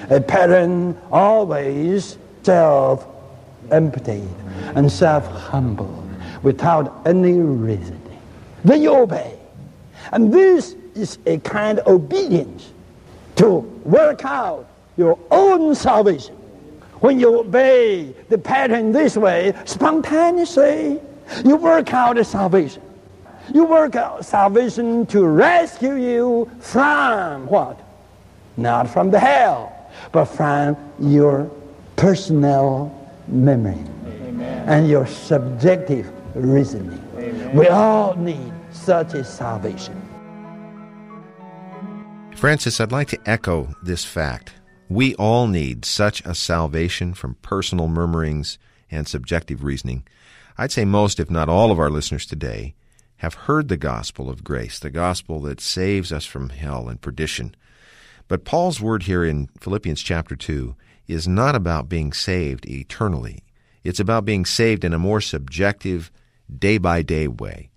A 0.10 0.20
pattern 0.20 0.98
always 1.12 2.18
self-emptied 2.44 4.28
and 4.76 4.92
self-humble 4.92 6.04
without 6.42 7.02
any 7.06 7.40
reasoning. 7.40 8.22
Then 8.66 8.82
you 8.82 8.96
obey. 8.96 9.38
And 10.12 10.32
this 10.34 10.76
is 10.96 11.18
a 11.26 11.38
kind 11.40 11.80
of 11.80 11.88
obedience 11.88 12.72
to 13.38 13.60
work 13.86 14.26
out 14.26 14.68
your 14.98 15.18
own 15.32 15.74
salvation. 15.74 16.36
When 17.00 17.20
you 17.20 17.40
obey 17.40 18.14
the 18.30 18.38
pattern 18.38 18.92
this 18.92 19.18
way, 19.18 19.54
spontaneously, 19.66 21.02
you 21.44 21.56
work 21.56 21.94
out 21.94 22.18
a 22.18 22.24
salvation. 22.24 22.82
You 23.54 23.66
work 23.66 23.96
out 23.96 24.26
salvation 24.26 25.06
to 25.08 25.26
rescue 25.26 25.96
you 25.96 26.50
from 26.60 27.48
what? 27.48 27.80
Not 28.56 28.90
from 28.90 29.10
the 29.12 29.20
hell, 29.20 29.73
but 30.12 30.26
from 30.26 30.78
your 31.00 31.50
personal 31.96 32.92
memory 33.28 33.78
Amen. 34.06 34.70
and 34.70 34.88
your 34.88 35.08
subjective 35.08 36.12
reasoning. 36.36 37.02
Amen. 37.18 37.56
We 37.56 37.68
all 37.68 38.16
need 38.16 38.52
such 38.72 39.14
a 39.14 39.24
salvation. 39.24 40.00
Francis, 42.36 42.82
I'd 42.82 42.92
like 42.92 43.08
to 43.10 43.30
echo 43.30 43.74
this 43.82 44.04
fact. 44.04 44.54
We 44.90 45.16
all 45.16 45.48
need 45.48 45.86
such 45.86 46.22
a 46.26 46.36
salvation 46.36 47.14
from 47.14 47.36
personal 47.36 47.88
murmurings 47.88 48.58
and 48.92 49.08
subjective 49.08 49.64
reasoning. 49.64 50.04
I'd 50.58 50.72
say 50.72 50.86
most, 50.86 51.20
if 51.20 51.32
not 51.32 51.50
all, 51.50 51.72
of 51.72 51.80
our 51.80 51.90
listeners 51.90 52.26
today 52.26 52.76
have 53.18 53.34
heard 53.34 53.70
the 53.70 53.78
gospel 53.78 54.30
of 54.30 54.44
grace, 54.44 54.78
the 54.80 54.90
gospel 54.90 55.40
that 55.42 55.62
saves 55.62 56.12
us 56.12 56.26
from 56.26 56.50
hell 56.50 56.90
and 56.90 57.00
perdition. 57.00 57.56
But 58.28 58.46
Paul's 58.46 58.82
word 58.82 59.04
here 59.04 59.24
in 59.24 59.48
Philippians 59.60 60.02
chapter 60.02 60.36
2 60.36 60.76
is 61.08 61.28
not 61.28 61.56
about 61.56 61.90
being 61.90 62.14
saved 62.14 62.68
eternally. 62.68 63.44
It's 63.84 64.00
about 64.00 64.26
being 64.26 64.46
saved 64.46 64.84
in 64.84 64.94
a 64.94 65.00
more 65.00 65.22
subjective, 65.22 66.12
day 66.58 66.78
by 66.78 67.02
day 67.02 67.28
way. 67.28 67.70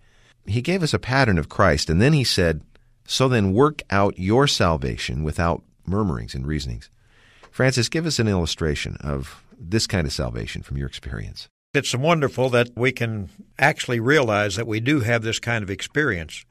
He 0.46 0.62
gave 0.62 0.82
us 0.82 0.94
a 0.94 0.98
pattern 0.98 1.38
of 1.38 1.48
Christ, 1.48 1.90
and 1.90 2.00
then 2.00 2.12
he 2.12 2.22
said, 2.22 2.62
So 3.06 3.28
then 3.28 3.52
work 3.52 3.82
out 3.90 4.18
your 4.18 4.46
salvation 4.46 5.24
without 5.24 5.62
murmurings 5.84 6.34
and 6.34 6.46
reasonings. 6.46 6.90
Francis, 7.50 7.88
give 7.88 8.06
us 8.06 8.18
an 8.18 8.28
illustration 8.28 8.96
of 9.00 9.42
this 9.58 9.86
kind 9.86 10.06
of 10.06 10.12
salvation 10.12 10.62
from 10.62 10.76
your 10.76 10.86
experience. 10.86 11.48
It's 11.74 11.94
wonderful 11.94 12.48
that 12.50 12.70
we 12.76 12.92
can 12.92 13.28
actually 13.58 14.00
realize 14.00 14.56
that 14.56 14.66
we 14.66 14.80
do 14.80 15.00
have 15.00 15.22
this 15.22 15.38
kind 15.38 15.62
of 15.62 15.70
experience. 15.70 16.44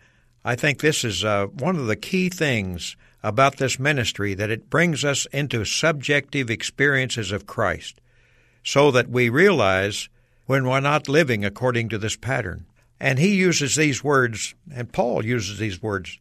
I 0.43 0.55
think 0.55 0.79
this 0.79 1.03
is 1.03 1.23
uh, 1.23 1.47
one 1.47 1.75
of 1.77 1.87
the 1.87 1.95
key 1.95 2.29
things 2.29 2.95
about 3.25 3.57
this 3.57 3.79
ministry 3.79 4.35
that 4.35 4.51
it 4.51 4.69
brings 4.69 5.03
us 5.03 5.25
into 5.33 5.65
subjective 5.65 6.51
experiences 6.51 7.31
of 7.31 7.47
Christ 7.47 7.99
so 8.63 8.91
that 8.91 9.09
we 9.09 9.29
realize 9.29 10.09
when 10.45 10.67
we're 10.67 10.79
not 10.79 11.09
living 11.09 11.43
according 11.43 11.89
to 11.89 11.97
this 11.97 12.15
pattern. 12.15 12.67
And 12.99 13.17
he 13.17 13.33
uses 13.35 13.75
these 13.75 14.03
words, 14.03 14.53
and 14.71 14.93
Paul 14.93 15.25
uses 15.25 15.57
these 15.57 15.81
words 15.81 16.19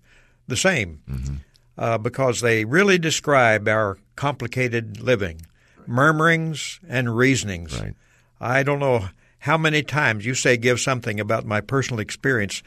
the 0.48 0.56
same, 0.56 1.02
mm-hmm. 1.06 1.34
uh, 1.76 1.98
because 1.98 2.40
they 2.40 2.64
really 2.64 2.96
describe 2.96 3.68
our 3.68 3.98
complicated 4.16 4.98
living 4.98 5.42
murmurings 5.86 6.80
and 6.88 7.14
reasonings. 7.14 7.78
Right. 7.78 7.94
I 8.40 8.62
don't 8.62 8.78
know 8.78 9.08
how 9.40 9.58
many 9.58 9.82
times 9.82 10.24
you 10.24 10.34
say 10.34 10.56
give 10.56 10.80
something 10.80 11.20
about 11.20 11.44
my 11.44 11.60
personal 11.60 12.00
experience. 12.00 12.62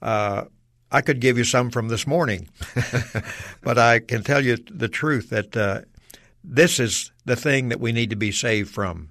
Uh, 0.00 0.44
I 0.92 1.00
could 1.00 1.20
give 1.20 1.38
you 1.38 1.44
some 1.44 1.70
from 1.70 1.88
this 1.88 2.06
morning, 2.06 2.48
but 3.62 3.78
I 3.78 4.00
can 4.00 4.22
tell 4.22 4.44
you 4.44 4.56
the 4.56 4.88
truth 4.88 5.30
that 5.30 5.56
uh, 5.56 5.82
this 6.42 6.80
is 6.80 7.12
the 7.24 7.36
thing 7.36 7.68
that 7.68 7.80
we 7.80 7.92
need 7.92 8.10
to 8.10 8.16
be 8.16 8.32
saved 8.32 8.70
from. 8.70 9.10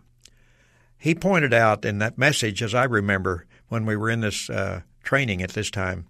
He 0.97 1.15
pointed 1.15 1.53
out 1.53 1.85
in 1.85 1.99
that 1.99 2.17
message, 2.17 2.61
as 2.61 2.75
I 2.75 2.83
remember 2.83 3.45
when 3.69 3.85
we 3.85 3.95
were 3.95 4.09
in 4.09 4.19
this 4.19 4.49
uh, 4.49 4.81
training 5.03 5.41
at 5.41 5.51
this 5.51 5.71
time, 5.71 6.05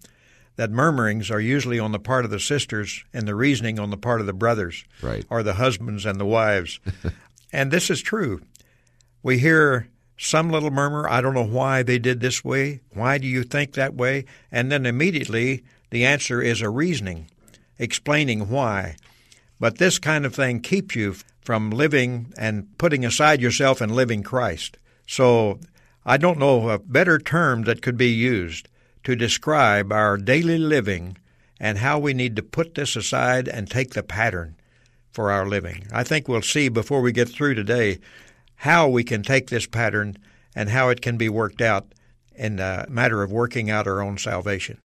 that 0.56 0.72
murmurings 0.72 1.30
are 1.30 1.40
usually 1.40 1.80
on 1.80 1.92
the 1.92 2.00
part 2.00 2.26
of 2.26 2.32
the 2.32 2.40
sisters 2.40 3.06
and 3.14 3.28
the 3.28 3.36
reasoning 3.36 3.80
on 3.80 3.92
the 3.92 3.98
part 3.98 4.20
of 4.20 4.28
the 4.28 4.34
brothers, 4.34 4.84
right. 5.02 5.26
or 5.30 5.44
the 5.44 5.54
husbands 5.54 6.06
and 6.06 6.20
the 6.20 6.26
wives. 6.26 6.80
and 7.54 7.72
this 7.72 7.90
is 7.90 8.02
true. 8.02 8.42
We 9.22 9.38
hear 9.38 9.88
some 10.22 10.50
little 10.50 10.70
murmur, 10.70 11.08
I 11.10 11.22
don't 11.22 11.34
know 11.34 11.46
why 11.46 11.82
they 11.82 11.98
did 11.98 12.20
this 12.20 12.44
way. 12.44 12.82
Why 12.94 13.18
do 13.18 13.26
you 13.26 13.44
think 13.44 13.74
that 13.74 13.96
way? 13.96 14.26
And 14.52 14.70
then 14.70 14.86
immediately 14.86 15.64
the 15.92 16.06
answer 16.06 16.42
is 16.42 16.62
a 16.62 16.70
reasoning, 16.70 17.28
explaining 17.78 18.50
why. 18.50 18.98
But 19.62 19.78
this 19.78 19.98
kind 19.98 20.26
of 20.26 20.36
thing 20.36 20.60
keeps 20.60 20.94
you 20.94 21.16
from 21.42 21.72
living 21.72 22.34
and 22.38 22.78
putting 22.78 23.06
aside 23.06 23.42
yourself 23.42 23.80
and 23.80 23.96
living 23.96 24.22
Christ. 24.22 24.78
So 25.08 25.62
I 26.06 26.18
don't 26.18 26.38
know 26.38 26.70
a 26.70 26.80
better 26.80 27.18
term 27.18 27.64
that 27.64 27.82
could 27.82 27.98
be 27.98 28.12
used 28.12 28.68
to 29.06 29.16
describe 29.16 29.94
our 29.94 30.18
daily 30.18 30.58
living 30.58 31.18
and 31.62 31.78
how 31.78 31.98
we 31.98 32.14
need 32.14 32.36
to 32.36 32.44
put 32.44 32.76
this 32.76 32.98
aside 32.98 33.48
and 33.48 33.72
take 33.72 33.92
the 33.92 34.04
pattern 34.04 34.58
for 35.14 35.32
our 35.32 35.48
living. 35.48 35.88
I 35.94 36.04
think 36.04 36.28
we'll 36.28 36.42
see 36.42 36.68
before 36.68 37.00
we 37.00 37.14
get 37.14 37.30
through 37.30 37.56
today 37.56 38.00
how 38.60 38.90
we 38.90 39.04
can 39.04 39.24
take 39.24 39.50
this 39.50 39.66
pattern 39.66 40.18
and 40.54 40.70
how 40.70 40.90
it 40.90 41.02
can 41.02 41.18
be 41.18 41.30
worked 41.30 41.62
out 41.62 41.94
in 42.36 42.60
a 42.60 42.86
matter 42.90 43.24
of 43.24 43.32
working 43.32 43.70
out 43.70 43.88
our 43.88 44.02
own 44.02 44.18
salvation. 44.18 44.80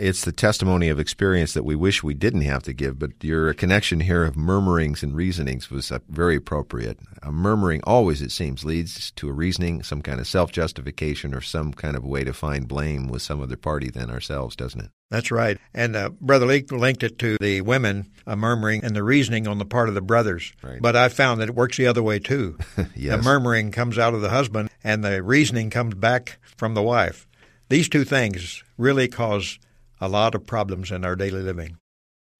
It's 0.00 0.24
the 0.24 0.32
testimony 0.32 0.88
of 0.88 0.98
experience 0.98 1.52
that 1.52 1.62
we 1.62 1.76
wish 1.76 2.02
we 2.02 2.14
didn't 2.14 2.40
have 2.40 2.62
to 2.62 2.72
give, 2.72 2.98
but 2.98 3.10
your 3.20 3.52
connection 3.52 4.00
here 4.00 4.24
of 4.24 4.34
murmurings 4.34 5.02
and 5.02 5.14
reasonings 5.14 5.70
was 5.70 5.92
uh, 5.92 5.98
very 6.08 6.36
appropriate. 6.36 6.98
A 7.22 7.30
murmuring 7.30 7.82
always, 7.84 8.22
it 8.22 8.32
seems, 8.32 8.64
leads 8.64 9.10
to 9.10 9.28
a 9.28 9.32
reasoning, 9.32 9.82
some 9.82 10.00
kind 10.00 10.18
of 10.18 10.26
self 10.26 10.52
justification, 10.52 11.34
or 11.34 11.42
some 11.42 11.74
kind 11.74 11.98
of 11.98 12.04
way 12.04 12.24
to 12.24 12.32
find 12.32 12.66
blame 12.66 13.08
with 13.08 13.20
some 13.20 13.42
other 13.42 13.58
party 13.58 13.90
than 13.90 14.10
ourselves, 14.10 14.56
doesn't 14.56 14.80
it? 14.80 14.90
That's 15.10 15.30
right. 15.30 15.58
And 15.74 15.94
uh, 15.94 16.08
Brother 16.18 16.46
Lee 16.46 16.64
linked 16.70 17.02
it 17.02 17.18
to 17.18 17.36
the 17.38 17.60
women 17.60 18.10
uh, 18.26 18.36
murmuring 18.36 18.82
and 18.82 18.96
the 18.96 19.02
reasoning 19.02 19.46
on 19.46 19.58
the 19.58 19.66
part 19.66 19.90
of 19.90 19.94
the 19.94 20.00
brothers. 20.00 20.50
Right. 20.62 20.80
But 20.80 20.96
I 20.96 21.10
found 21.10 21.42
that 21.42 21.50
it 21.50 21.54
works 21.54 21.76
the 21.76 21.88
other 21.88 22.02
way 22.02 22.18
too. 22.20 22.56
Yes. 22.96 23.18
The 23.18 23.22
murmuring 23.22 23.72
comes 23.72 23.98
out 23.98 24.14
of 24.14 24.20
the 24.20 24.30
husband 24.30 24.70
and 24.82 25.04
the 25.04 25.22
reasoning 25.22 25.70
comes 25.70 25.94
back 25.94 26.38
from 26.56 26.74
the 26.74 26.82
wife. 26.82 27.26
These 27.68 27.88
two 27.88 28.04
things 28.04 28.62
really 28.76 29.08
cause 29.08 29.58
a 30.00 30.08
lot 30.08 30.34
of 30.34 30.46
problems 30.46 30.90
in 30.90 31.04
our 31.04 31.16
daily 31.16 31.42
living. 31.42 31.76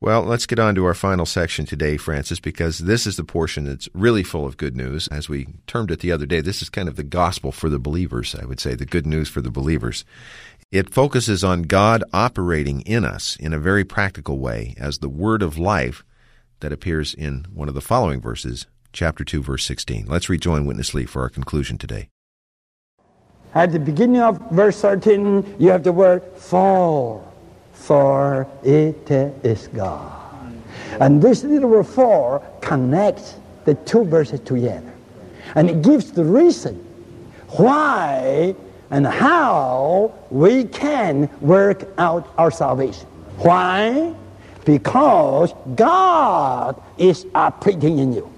Well, 0.02 0.23
let's 0.23 0.47
get 0.47 0.59
on 0.59 0.75
to 0.76 0.87
our 0.87 0.95
final 0.95 1.26
section 1.26 1.67
today, 1.67 1.99
Francis, 1.99 2.40
because 2.40 2.79
this 2.79 3.07
is 3.07 3.17
the 3.17 3.25
portion 3.25 3.64
that's 3.64 3.87
really 3.93 4.23
full 4.23 4.47
of 4.47 4.57
good 4.57 4.75
news. 4.75 5.09
As 5.09 5.29
we 5.29 5.47
termed 5.67 5.90
it 5.90 6.00
the 6.00 6.11
other 6.11 6.25
day, 6.25 6.40
this 6.40 6.62
is 6.62 6.71
kind 6.71 6.88
of 6.88 6.97
the 6.97 7.02
gospel 7.02 7.52
for 7.52 7.69
the 7.69 7.79
believers, 7.79 8.35
I 8.35 8.47
would 8.47 8.61
say, 8.61 8.75
the 8.75 8.87
good 8.87 9.07
news 9.07 9.29
for 9.29 9.43
the 9.43 9.50
believers. 9.50 10.07
It 10.73 10.88
focuses 10.88 11.45
on 11.45 11.64
God 11.64 12.02
operating 12.14 12.81
in 12.83 13.05
us 13.05 13.37
in 13.37 13.52
a 13.52 13.59
very 13.59 13.85
practical 13.85 14.38
way 14.38 14.75
as 14.79 14.99
the 14.99 15.11
word 15.11 15.43
of 15.43 15.59
life 15.59 16.02
that 16.61 16.73
appears 16.73 17.12
in 17.12 17.45
one 17.52 17.69
of 17.69 17.75
the 17.75 17.83
following 17.83 18.23
verses, 18.23 18.67
chapter 18.95 19.23
2, 19.23 19.43
verse 19.43 19.67
16. 19.67 20.07
Let's 20.07 20.31
rejoin 20.31 20.64
Witness 20.64 20.95
Lee 20.95 21.05
for 21.05 21.21
our 21.21 21.29
conclusion 21.29 21.76
today. 21.76 22.09
At 23.55 23.73
the 23.73 23.79
beginning 23.79 24.23
of 24.23 24.38
verse 24.50 24.81
13, 24.81 25.57
you 25.59 25.69
have 25.69 25.83
the 25.83 25.93
word 25.93 26.23
for. 26.37 27.29
For 27.80 28.46
it 28.62 29.10
is 29.10 29.68
God. 29.68 30.12
And 31.00 31.20
this 31.20 31.42
little 31.44 31.70
word 31.70 31.87
for 31.87 32.42
connects 32.60 33.37
the 33.64 33.75
two 33.75 34.04
verses 34.04 34.40
together. 34.40 34.92
And 35.54 35.70
it 35.70 35.82
gives 35.82 36.12
the 36.12 36.25
reason 36.25 36.76
why 37.49 38.54
and 38.90 39.06
how 39.06 40.12
we 40.30 40.64
can 40.64 41.28
work 41.40 41.88
out 41.99 42.32
our 42.37 42.50
salvation. 42.50 43.06
Why? 43.38 44.14
Because 44.64 45.54
God 45.75 46.80
is 46.99 47.26
operating 47.34 47.99
in 47.99 48.12
you. 48.12 48.30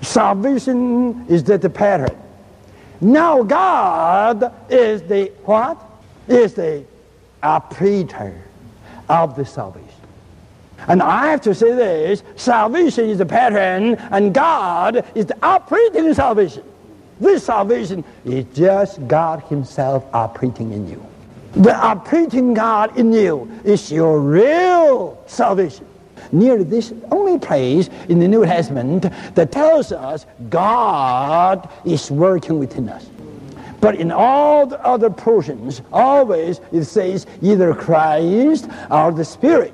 Salvation 0.00 1.26
is 1.28 1.42
the, 1.42 1.58
the 1.58 1.68
pattern. 1.68 2.16
Now 3.00 3.42
God 3.42 4.54
is 4.70 5.02
the 5.02 5.32
what? 5.44 5.76
Is 6.28 6.54
the 6.54 6.84
operator 7.42 8.44
of 9.10 9.34
the 9.34 9.44
salvation. 9.44 9.88
And 10.88 11.02
I 11.02 11.26
have 11.26 11.42
to 11.42 11.54
say 11.54 11.74
this, 11.74 12.22
salvation 12.36 13.10
is 13.10 13.18
the 13.18 13.26
pattern 13.26 13.96
and 14.10 14.32
God 14.32 15.04
is 15.14 15.26
the 15.26 15.36
operating 15.44 16.14
salvation. 16.14 16.62
This 17.20 17.44
salvation 17.44 18.02
is 18.24 18.46
just 18.54 19.06
God 19.06 19.42
himself 19.42 20.06
operating 20.14 20.72
in 20.72 20.88
you. 20.88 21.04
The 21.52 21.74
operating 21.74 22.54
God 22.54 22.96
in 22.96 23.12
you 23.12 23.50
is 23.64 23.92
your 23.92 24.20
real 24.20 25.22
salvation. 25.26 25.86
Nearly 26.32 26.64
this 26.64 26.94
only 27.10 27.38
place 27.38 27.90
in 28.08 28.20
the 28.20 28.28
New 28.28 28.44
Testament 28.44 29.12
that 29.34 29.52
tells 29.52 29.90
us 29.90 30.24
God 30.48 31.68
is 31.84 32.10
working 32.10 32.58
within 32.58 32.88
us. 32.88 33.06
But 33.80 33.96
in 33.96 34.12
all 34.12 34.66
the 34.66 34.84
other 34.84 35.10
portions, 35.10 35.80
always 35.92 36.60
it 36.72 36.84
says 36.84 37.26
either 37.40 37.74
Christ 37.74 38.68
or 38.90 39.10
the 39.12 39.24
Spirit. 39.24 39.72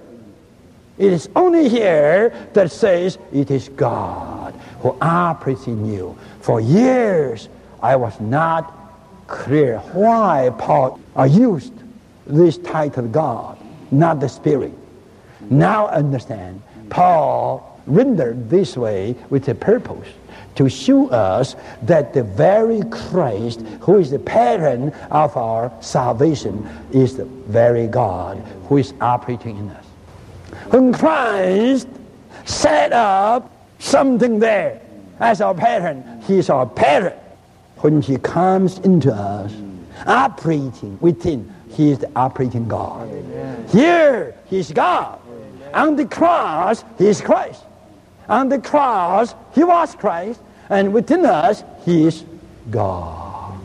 It 0.98 1.12
is 1.12 1.28
only 1.36 1.68
here 1.68 2.32
that 2.54 2.70
says 2.70 3.18
it 3.32 3.50
is 3.50 3.68
God 3.70 4.54
who 4.80 4.96
operates 5.00 5.66
in 5.66 5.92
you. 5.92 6.16
For 6.40 6.60
years, 6.60 7.48
I 7.82 7.96
was 7.96 8.18
not 8.20 8.72
clear 9.26 9.78
why 9.92 10.50
Paul 10.56 11.00
used 11.28 11.72
this 12.26 12.58
title 12.58 13.08
God, 13.08 13.58
not 13.90 14.20
the 14.20 14.28
Spirit. 14.28 14.72
Now 15.50 15.88
understand, 15.88 16.62
Paul 16.88 17.80
rendered 17.86 18.48
this 18.48 18.76
way 18.76 19.16
with 19.30 19.48
a 19.48 19.54
purpose 19.54 20.08
to 20.56 20.68
show 20.68 21.08
us 21.08 21.54
that 21.82 22.12
the 22.12 22.22
very 22.22 22.82
Christ, 22.90 23.60
who 23.80 23.98
is 23.98 24.10
the 24.10 24.18
pattern 24.18 24.90
of 25.10 25.36
our 25.36 25.72
salvation, 25.80 26.68
is 26.92 27.16
the 27.16 27.24
very 27.24 27.86
God 27.86 28.38
who 28.68 28.78
is 28.78 28.92
operating 29.00 29.58
in 29.58 29.70
us. 29.70 29.84
When 30.70 30.92
Christ 30.92 31.88
set 32.44 32.92
up 32.92 33.52
something 33.78 34.38
there 34.38 34.80
as 35.20 35.40
our 35.40 35.54
pattern, 35.54 36.22
He 36.26 36.38
is 36.38 36.50
our 36.50 36.66
pattern. 36.66 37.18
When 37.78 38.00
He 38.02 38.16
comes 38.16 38.78
into 38.78 39.12
us, 39.12 39.52
operating 40.06 40.98
within, 41.00 41.52
He 41.70 41.90
is 41.90 41.98
the 41.98 42.10
operating 42.16 42.66
God. 42.66 43.08
Here, 43.70 44.34
He 44.46 44.58
is 44.58 44.72
God. 44.72 45.20
On 45.74 45.96
the 45.96 46.06
cross, 46.06 46.84
He 46.98 47.06
is 47.06 47.20
Christ. 47.20 47.62
On 48.28 48.48
the 48.48 48.58
cross, 48.58 49.34
He 49.54 49.62
was 49.62 49.94
Christ. 49.94 50.40
And 50.68 50.92
within 50.92 51.24
us, 51.24 51.62
He 51.84 52.06
is 52.06 52.24
God. 52.70 53.58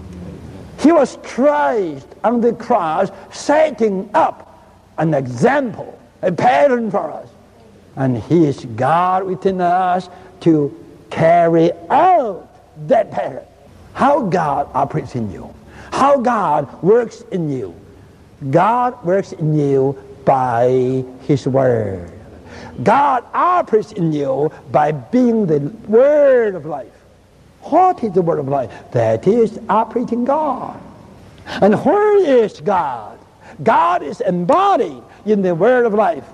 He 0.79 0.91
was 0.91 1.17
Christ 1.23 2.07
on 2.23 2.41
the 2.41 2.53
cross, 2.53 3.09
setting 3.31 4.09
up 4.13 4.47
an 4.97 5.13
example, 5.13 5.99
a 6.21 6.31
pattern 6.31 6.89
for 6.89 7.11
us. 7.11 7.29
And 7.95 8.17
He 8.17 8.45
is 8.45 8.65
God 8.75 9.23
within 9.23 9.61
us 9.61 10.09
to 10.41 10.75
carry 11.09 11.71
out 11.89 12.47
that 12.87 13.11
pattern. 13.11 13.45
How 13.93 14.21
God 14.21 14.69
operates 14.73 15.15
in 15.15 15.31
you, 15.31 15.53
how 15.91 16.17
God 16.17 16.81
works 16.81 17.21
in 17.31 17.51
you. 17.51 17.75
God 18.49 19.03
works 19.05 19.33
in 19.33 19.53
you 19.53 19.97
by 20.25 21.03
His 21.27 21.47
Word. 21.47 22.11
God 22.83 23.23
operates 23.33 23.91
in 23.91 24.11
you 24.11 24.51
by 24.71 24.91
being 24.91 25.45
the 25.45 25.59
Word 25.87 26.55
of 26.55 26.65
life. 26.65 26.91
What 27.63 28.03
is 28.03 28.13
the 28.13 28.21
Word 28.21 28.39
of 28.39 28.47
life? 28.47 28.71
That 28.91 29.27
is 29.27 29.59
operating 29.69 30.25
God. 30.25 30.81
And 31.45 31.75
where 31.85 32.43
is 32.43 32.59
God? 32.61 33.19
God 33.63 34.03
is 34.03 34.21
embodied 34.21 35.03
in 35.25 35.41
the 35.41 35.53
Word 35.53 35.85
of 35.85 35.93
life. 35.93 36.25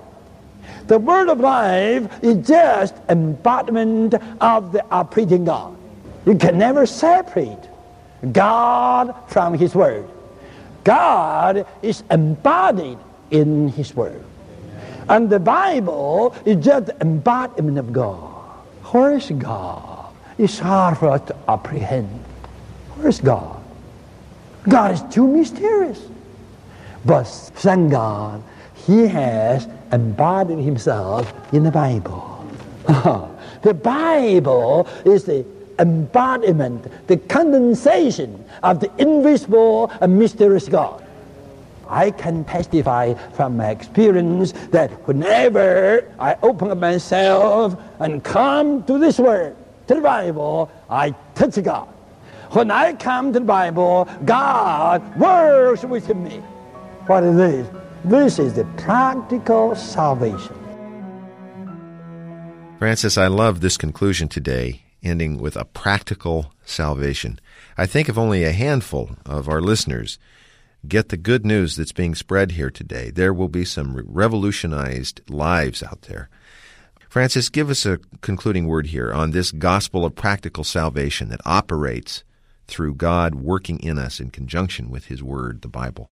The 0.86 0.98
Word 0.98 1.28
of 1.28 1.40
life 1.40 2.08
is 2.22 2.46
just 2.46 2.94
embodiment 3.08 4.14
of 4.40 4.72
the 4.72 4.84
operating 4.90 5.44
God. 5.44 5.76
You 6.24 6.34
can 6.36 6.58
never 6.58 6.86
separate 6.86 7.68
God 8.32 9.14
from 9.28 9.54
His 9.54 9.74
Word. 9.74 10.08
God 10.84 11.66
is 11.82 12.02
embodied 12.10 12.98
in 13.30 13.68
His 13.68 13.94
Word. 13.94 14.24
And 15.08 15.30
the 15.30 15.40
Bible 15.40 16.34
is 16.44 16.64
just 16.64 16.86
the 16.86 17.00
embodiment 17.00 17.78
of 17.78 17.92
God. 17.92 18.34
Where 18.92 19.16
is 19.16 19.30
God? 19.30 20.12
It's 20.38 20.58
hard 20.58 20.98
for 20.98 21.10
us 21.10 21.22
to 21.28 21.36
apprehend. 21.48 22.08
Where 22.94 23.08
is 23.08 23.20
God? 23.20 23.62
God 24.68 24.94
is 24.94 25.02
too 25.14 25.26
mysterious. 25.26 26.00
But 27.04 27.24
thank 27.24 27.90
God, 27.90 28.42
He 28.86 29.06
has 29.06 29.66
embodied 29.92 30.58
Himself 30.58 31.32
in 31.52 31.62
the 31.62 31.70
Bible. 31.70 32.46
the 33.62 33.74
Bible 33.74 34.86
is 35.04 35.24
the 35.24 35.44
embodiment, 35.78 36.86
the 37.06 37.16
condensation 37.16 38.44
of 38.62 38.80
the 38.80 38.90
invisible 38.98 39.90
and 40.00 40.18
mysterious 40.18 40.68
God. 40.68 41.04
I 41.88 42.10
can 42.10 42.44
testify 42.44 43.14
from 43.32 43.56
my 43.56 43.70
experience 43.70 44.52
that 44.70 44.90
whenever 45.08 46.12
I 46.18 46.36
open 46.42 46.70
up 46.70 46.78
myself 46.78 47.76
and 47.98 48.22
come 48.22 48.84
to 48.84 48.98
this 48.98 49.18
word, 49.18 49.56
to 49.86 49.94
the 49.94 50.00
Bible, 50.00 50.70
I 50.90 51.14
touch 51.34 51.62
God. 51.62 51.88
When 52.50 52.70
I 52.70 52.92
come 52.94 53.32
to 53.32 53.40
the 53.40 53.44
Bible, 53.44 54.08
God 54.24 55.18
works 55.18 55.84
with 55.84 56.14
me. 56.14 56.42
What 57.06 57.24
is 57.24 57.36
this? 57.36 57.68
This 58.04 58.38
is 58.38 58.54
the 58.54 58.64
practical 58.76 59.74
salvation. 59.74 60.54
Francis, 62.78 63.18
I 63.18 63.26
love 63.26 63.60
this 63.60 63.76
conclusion 63.76 64.28
today, 64.28 64.82
ending 65.02 65.38
with 65.38 65.56
a 65.56 65.64
practical 65.64 66.52
salvation. 66.64 67.40
I 67.76 67.86
think 67.86 68.08
if 68.08 68.16
only 68.16 68.44
a 68.44 68.52
handful 68.52 69.16
of 69.26 69.48
our 69.48 69.60
listeners 69.60 70.18
get 70.86 71.08
the 71.08 71.16
good 71.16 71.44
news 71.44 71.76
that's 71.76 71.92
being 71.92 72.14
spread 72.14 72.52
here 72.52 72.70
today, 72.70 73.10
there 73.10 73.34
will 73.34 73.48
be 73.48 73.64
some 73.64 73.96
revolutionized 73.96 75.20
lives 75.28 75.82
out 75.82 76.02
there. 76.02 76.28
Francis, 77.08 77.48
give 77.48 77.70
us 77.70 77.86
a 77.86 77.98
concluding 78.20 78.66
word 78.66 78.88
here 78.88 79.12
on 79.12 79.30
this 79.30 79.50
gospel 79.50 80.04
of 80.04 80.14
practical 80.14 80.62
salvation 80.62 81.30
that 81.30 81.40
operates 81.44 82.22
through 82.66 82.94
God 82.94 83.34
working 83.34 83.80
in 83.80 83.98
us 83.98 84.20
in 84.20 84.30
conjunction 84.30 84.90
with 84.90 85.06
His 85.06 85.22
Word, 85.22 85.62
the 85.62 85.68
Bible. 85.68 86.10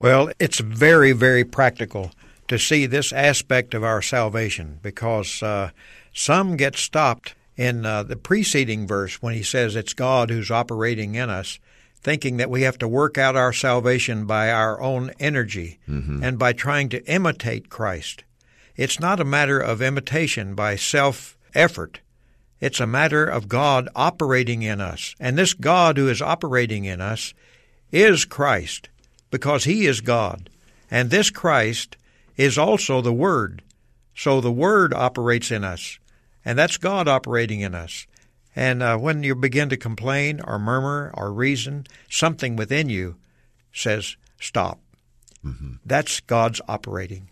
Well, 0.00 0.30
it's 0.38 0.60
very, 0.60 1.12
very 1.12 1.44
practical 1.44 2.12
to 2.48 2.58
see 2.58 2.86
this 2.86 3.12
aspect 3.12 3.74
of 3.74 3.84
our 3.84 4.02
salvation 4.02 4.78
because 4.82 5.42
uh, 5.42 5.70
some 6.12 6.56
get 6.56 6.76
stopped 6.76 7.34
in 7.56 7.84
uh, 7.84 8.02
the 8.02 8.16
preceding 8.16 8.86
verse 8.86 9.20
when 9.20 9.34
he 9.34 9.42
says 9.42 9.76
it's 9.76 9.94
God 9.94 10.30
who's 10.30 10.50
operating 10.50 11.14
in 11.14 11.30
us, 11.30 11.58
thinking 12.02 12.36
that 12.36 12.50
we 12.50 12.62
have 12.62 12.78
to 12.78 12.88
work 12.88 13.16
out 13.16 13.36
our 13.36 13.52
salvation 13.52 14.26
by 14.26 14.50
our 14.50 14.80
own 14.80 15.12
energy 15.20 15.78
mm-hmm. 15.88 16.22
and 16.22 16.38
by 16.38 16.52
trying 16.52 16.88
to 16.88 17.04
imitate 17.06 17.68
Christ. 17.68 18.24
It's 18.76 18.98
not 18.98 19.20
a 19.20 19.24
matter 19.24 19.60
of 19.60 19.80
imitation 19.82 20.54
by 20.54 20.76
self 20.76 21.36
effort. 21.54 22.00
It's 22.60 22.80
a 22.80 22.86
matter 22.86 23.24
of 23.24 23.48
God 23.48 23.88
operating 23.94 24.62
in 24.62 24.80
us. 24.80 25.14
And 25.18 25.36
this 25.36 25.54
God 25.54 25.96
who 25.96 26.08
is 26.08 26.22
operating 26.22 26.84
in 26.84 27.00
us 27.00 27.34
is 27.90 28.24
Christ, 28.24 28.88
because 29.30 29.64
He 29.64 29.86
is 29.86 30.00
God. 30.00 30.48
And 30.90 31.10
this 31.10 31.30
Christ 31.30 31.96
is 32.36 32.56
also 32.56 33.00
the 33.00 33.12
Word. 33.12 33.62
So 34.14 34.40
the 34.40 34.52
Word 34.52 34.94
operates 34.94 35.50
in 35.50 35.64
us, 35.64 35.98
and 36.44 36.58
that's 36.58 36.76
God 36.76 37.08
operating 37.08 37.60
in 37.60 37.74
us. 37.74 38.06
And 38.54 38.82
uh, 38.82 38.98
when 38.98 39.22
you 39.22 39.34
begin 39.34 39.68
to 39.70 39.76
complain 39.76 40.40
or 40.44 40.58
murmur 40.58 41.10
or 41.14 41.32
reason, 41.32 41.86
something 42.10 42.56
within 42.56 42.88
you 42.88 43.16
says, 43.72 44.16
Stop. 44.40 44.80
Mm-hmm. 45.44 45.74
That's 45.84 46.20
God's 46.20 46.60
operating. 46.68 47.28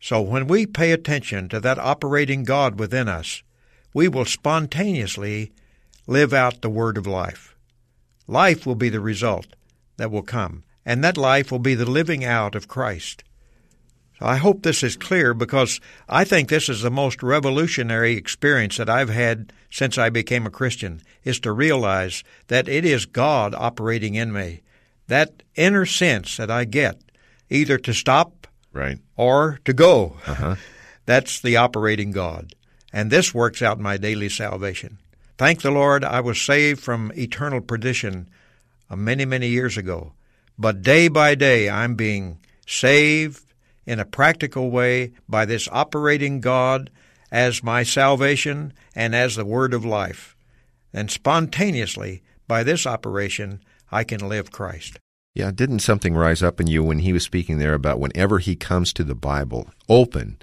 So 0.00 0.20
when 0.20 0.46
we 0.46 0.66
pay 0.66 0.92
attention 0.92 1.48
to 1.50 1.60
that 1.60 1.78
operating 1.78 2.44
God 2.44 2.78
within 2.78 3.08
us, 3.08 3.42
we 3.94 4.08
will 4.08 4.24
spontaneously 4.24 5.52
live 6.06 6.32
out 6.32 6.60
the 6.60 6.70
word 6.70 6.98
of 6.98 7.06
life. 7.06 7.56
Life 8.26 8.66
will 8.66 8.74
be 8.74 8.88
the 8.88 9.00
result 9.00 9.46
that 9.96 10.10
will 10.10 10.22
come, 10.22 10.64
and 10.84 11.02
that 11.02 11.16
life 11.16 11.50
will 11.50 11.58
be 11.58 11.74
the 11.74 11.90
living 11.90 12.24
out 12.24 12.54
of 12.54 12.68
Christ. 12.68 13.24
So 14.18 14.26
I 14.26 14.36
hope 14.36 14.62
this 14.62 14.82
is 14.82 14.96
clear 14.96 15.34
because 15.34 15.80
I 16.08 16.24
think 16.24 16.48
this 16.48 16.68
is 16.68 16.82
the 16.82 16.90
most 16.90 17.22
revolutionary 17.22 18.16
experience 18.16 18.76
that 18.78 18.88
I've 18.88 19.10
had 19.10 19.52
since 19.70 19.98
I 19.98 20.08
became 20.10 20.46
a 20.46 20.50
Christian 20.50 21.02
is 21.22 21.38
to 21.40 21.52
realize 21.52 22.24
that 22.48 22.68
it 22.68 22.84
is 22.84 23.04
God 23.04 23.54
operating 23.54 24.14
in 24.14 24.32
me. 24.32 24.62
That 25.08 25.42
inner 25.54 25.86
sense 25.86 26.36
that 26.38 26.50
I 26.50 26.64
get 26.64 27.00
either 27.50 27.78
to 27.78 27.92
stop 27.92 28.46
right 28.72 28.98
or 29.16 29.60
to 29.64 29.72
go. 29.72 30.16
Uh-huh. 30.26 30.56
That's 31.06 31.40
the 31.40 31.56
operating 31.56 32.10
God 32.10 32.52
and 32.96 33.10
this 33.10 33.34
works 33.34 33.60
out 33.60 33.78
my 33.78 33.98
daily 33.98 34.30
salvation. 34.30 34.96
Thank 35.36 35.60
the 35.60 35.70
Lord, 35.70 36.02
I 36.02 36.20
was 36.20 36.40
saved 36.40 36.80
from 36.80 37.12
eternal 37.14 37.60
perdition 37.60 38.30
uh, 38.88 38.96
many, 38.96 39.26
many 39.26 39.48
years 39.48 39.76
ago. 39.76 40.14
But 40.58 40.80
day 40.80 41.08
by 41.08 41.34
day, 41.34 41.68
I'm 41.68 41.94
being 41.94 42.38
saved 42.66 43.42
in 43.86 44.00
a 44.00 44.04
practical 44.04 44.70
way 44.70 45.12
by 45.28 45.44
this 45.44 45.68
operating 45.70 46.40
God 46.40 46.90
as 47.30 47.62
my 47.62 47.82
salvation 47.82 48.72
and 48.94 49.14
as 49.14 49.36
the 49.36 49.44
word 49.44 49.72
of 49.72 49.84
life. 49.84 50.36
And 50.92 51.10
spontaneously, 51.10 52.22
by 52.48 52.62
this 52.62 52.86
operation, 52.86 53.60
I 53.90 54.04
can 54.04 54.28
live 54.28 54.50
Christ. 54.50 54.98
Yeah, 55.34 55.50
didn't 55.50 55.80
something 55.80 56.14
rise 56.14 56.42
up 56.42 56.60
in 56.60 56.66
you 56.66 56.82
when 56.82 57.00
he 57.00 57.12
was 57.12 57.22
speaking 57.22 57.58
there 57.58 57.74
about 57.74 58.00
whenever 58.00 58.38
he 58.38 58.56
comes 58.56 58.92
to 58.94 59.04
the 59.04 59.14
Bible 59.14 59.70
open, 59.88 60.38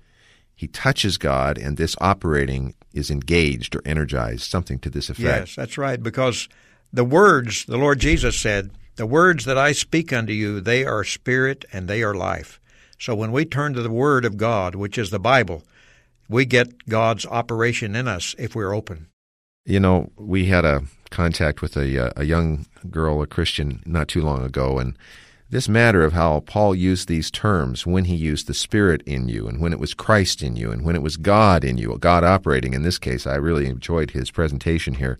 he 0.53 0.67
touches 0.67 1.17
God, 1.17 1.57
and 1.57 1.77
this 1.77 1.95
operating 1.99 2.75
is 2.93 3.09
engaged 3.09 3.75
or 3.75 3.81
energized, 3.85 4.43
something 4.43 4.77
to 4.79 4.89
this 4.89 5.09
effect. 5.09 5.47
Yes, 5.47 5.55
that's 5.55 5.79
right, 5.79 6.01
because 6.01 6.47
the 6.93 7.03
words, 7.03 7.65
the 7.65 7.77
Lord 7.77 7.99
Jesus 7.99 8.39
said, 8.39 8.69
the 8.95 9.07
words 9.07 9.45
that 9.45 9.57
I 9.57 9.71
speak 9.71 10.13
unto 10.13 10.31
you, 10.31 10.61
they 10.61 10.85
are 10.85 11.03
spirit 11.03 11.65
and 11.73 11.87
they 11.87 12.03
are 12.03 12.13
life. 12.13 12.59
So 13.03 13.13
when 13.13 13.33
we 13.33 13.43
turn 13.43 13.73
to 13.73 13.81
the 13.81 13.91
Word 13.91 14.23
of 14.23 14.37
God, 14.37 14.75
which 14.75 14.97
is 14.97 15.09
the 15.09 15.19
Bible, 15.19 15.63
we 16.29 16.45
get 16.45 16.87
God's 16.87 17.25
operation 17.25 17.97
in 17.97 18.07
us 18.07 18.33
if 18.39 18.55
we're 18.55 18.73
open. 18.73 19.07
You 19.65 19.81
know, 19.81 20.09
we 20.15 20.45
had 20.45 20.63
a 20.63 20.83
contact 21.09 21.61
with 21.61 21.75
a, 21.75 22.05
uh, 22.05 22.11
a 22.15 22.23
young 22.23 22.65
girl, 22.89 23.21
a 23.21 23.27
Christian, 23.27 23.83
not 23.85 24.07
too 24.07 24.21
long 24.21 24.41
ago, 24.45 24.79
and 24.79 24.97
this 25.49 25.67
matter 25.67 26.05
of 26.05 26.13
how 26.13 26.39
Paul 26.45 26.73
used 26.73 27.09
these 27.09 27.29
terms 27.29 27.85
when 27.85 28.05
he 28.05 28.15
used 28.15 28.47
the 28.47 28.53
Spirit 28.53 29.01
in 29.05 29.27
you, 29.27 29.49
and 29.49 29.59
when 29.59 29.73
it 29.73 29.79
was 29.79 29.93
Christ 29.93 30.41
in 30.41 30.55
you, 30.55 30.71
and 30.71 30.85
when 30.85 30.95
it 30.95 31.01
was 31.01 31.17
God 31.17 31.65
in 31.65 31.77
you, 31.77 31.97
God 31.99 32.23
operating 32.23 32.73
in 32.73 32.83
this 32.83 32.99
case, 32.99 33.27
I 33.27 33.35
really 33.35 33.65
enjoyed 33.65 34.11
his 34.11 34.31
presentation 34.31 34.93
here. 34.93 35.19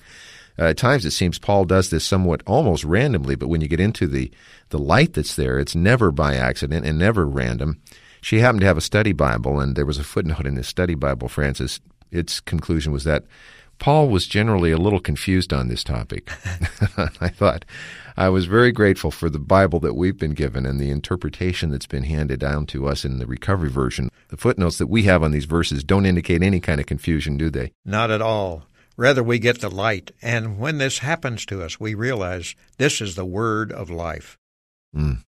Uh, 0.58 0.66
at 0.66 0.78
times 0.78 1.06
it 1.06 1.12
seems 1.12 1.40
Paul 1.40 1.66
does 1.66 1.90
this 1.90 2.06
somewhat 2.06 2.44
almost 2.46 2.84
randomly, 2.84 3.36
but 3.36 3.48
when 3.48 3.62
you 3.62 3.68
get 3.68 3.80
into 3.80 4.08
the, 4.08 4.32
the 4.70 4.78
light 4.78 5.14
that's 5.14 5.36
there, 5.36 5.60
it's 5.60 5.76
never 5.76 6.12
by 6.12 6.36
accident 6.36 6.86
and 6.86 6.98
never 6.98 7.26
random. 7.26 7.82
She 8.22 8.40
happened 8.40 8.62
to 8.62 8.68
have 8.68 8.78
a 8.78 8.82
study 8.82 9.12
Bible, 9.12 9.60
and 9.60 9.76
there 9.76 9.86
was 9.86 9.98
a 9.98 10.04
footnote 10.04 10.46
in 10.46 10.56
this 10.56 10.68
study 10.68 10.96
Bible, 10.96 11.28
Francis. 11.28 11.80
Its 12.12 12.40
conclusion 12.40 12.94
was 12.94 13.04
that 13.04 13.26
Paul 13.80 14.08
was 14.08 14.28
generally 14.28 14.72
a 14.72 14.78
little 14.78 15.00
confused 15.00 15.52
on 15.52 15.68
this 15.68 15.84
topic. 15.84 16.30
I 17.20 17.28
thought, 17.28 17.66
I 18.16 18.30
was 18.30 18.46
very 18.46 18.72
grateful 18.72 19.12
for 19.12 19.30
the 19.30 19.40
Bible 19.40 19.80
that 19.82 19.96
we've 19.96 20.18
been 20.18 20.36
given 20.36 20.66
and 20.66 20.80
the 20.80 20.90
interpretation 20.90 21.72
that's 21.72 21.88
been 21.88 22.04
handed 22.04 22.40
down 22.40 22.66
to 22.68 22.88
us 22.88 23.04
in 23.04 23.18
the 23.18 23.26
recovery 23.26 23.70
version. 23.70 24.10
The 24.30 24.38
footnotes 24.38 24.78
that 24.78 24.88
we 24.88 25.04
have 25.04 25.24
on 25.24 25.32
these 25.32 25.46
verses 25.46 25.84
don't 25.84 26.06
indicate 26.06 26.44
any 26.44 26.60
kind 26.60 26.80
of 26.80 26.86
confusion, 26.86 27.38
do 27.38 27.50
they? 27.50 27.74
Not 27.84 28.12
at 28.12 28.22
all. 28.22 28.64
Rather, 28.96 29.24
we 29.24 29.40
get 29.40 29.62
the 29.62 29.70
light. 29.70 30.12
And 30.22 30.60
when 30.60 30.78
this 30.78 31.00
happens 31.00 31.46
to 31.48 31.64
us, 31.64 31.80
we 31.80 31.96
realize 31.96 32.56
this 32.78 33.02
is 33.02 33.16
the 33.16 33.26
word 33.26 33.72
of 33.72 33.90
life. 33.90 34.38
Mm. 34.96 35.24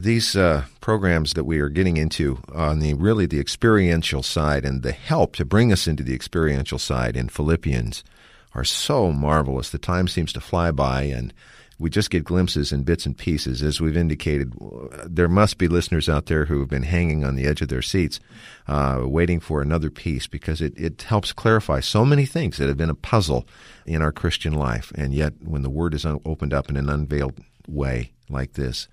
These 0.00 0.36
uh, 0.36 0.64
programs 0.80 1.34
that 1.34 1.44
we 1.44 1.58
are 1.58 1.68
getting 1.68 1.96
into 1.96 2.38
on 2.54 2.78
the 2.78 2.94
really 2.94 3.26
the 3.26 3.40
experiential 3.40 4.22
side 4.22 4.64
and 4.64 4.82
the 4.82 4.92
help 4.92 5.34
to 5.36 5.44
bring 5.44 5.72
us 5.72 5.88
into 5.88 6.04
the 6.04 6.14
experiential 6.14 6.78
side 6.78 7.16
in 7.16 7.28
Philippians 7.28 8.04
are 8.54 8.64
so 8.64 9.12
marvelous. 9.12 9.70
The 9.70 9.78
time 9.78 10.06
seems 10.06 10.32
to 10.34 10.40
fly 10.40 10.70
by, 10.70 11.02
and 11.02 11.34
we 11.78 11.90
just 11.90 12.10
get 12.10 12.24
glimpses 12.24 12.72
and 12.72 12.84
bits 12.84 13.06
and 13.06 13.16
pieces. 13.16 13.62
As 13.62 13.80
we've 13.80 13.96
indicated, 13.96 14.52
there 15.04 15.28
must 15.28 15.58
be 15.58 15.68
listeners 15.68 16.08
out 16.08 16.26
there 16.26 16.46
who 16.46 16.58
have 16.60 16.68
been 16.68 16.82
hanging 16.82 17.24
on 17.24 17.36
the 17.36 17.46
edge 17.46 17.62
of 17.62 17.68
their 17.68 17.82
seats, 17.82 18.18
uh, 18.66 19.02
waiting 19.04 19.38
for 19.38 19.62
another 19.62 19.90
piece 19.90 20.26
because 20.26 20.60
it, 20.60 20.76
it 20.76 21.02
helps 21.02 21.32
clarify 21.32 21.80
so 21.80 22.04
many 22.04 22.26
things 22.26 22.56
that 22.56 22.68
have 22.68 22.76
been 22.76 22.90
a 22.90 22.94
puzzle 22.94 23.46
in 23.86 24.02
our 24.02 24.12
Christian 24.12 24.52
life. 24.52 24.92
And 24.96 25.14
yet, 25.14 25.34
when 25.42 25.62
the 25.62 25.70
Word 25.70 25.94
is 25.94 26.04
un- 26.04 26.20
opened 26.24 26.52
up 26.52 26.68
in 26.68 26.76
an 26.76 26.90
unveiled 26.90 27.38
way 27.68 28.12
like 28.28 28.54
this, 28.54 28.88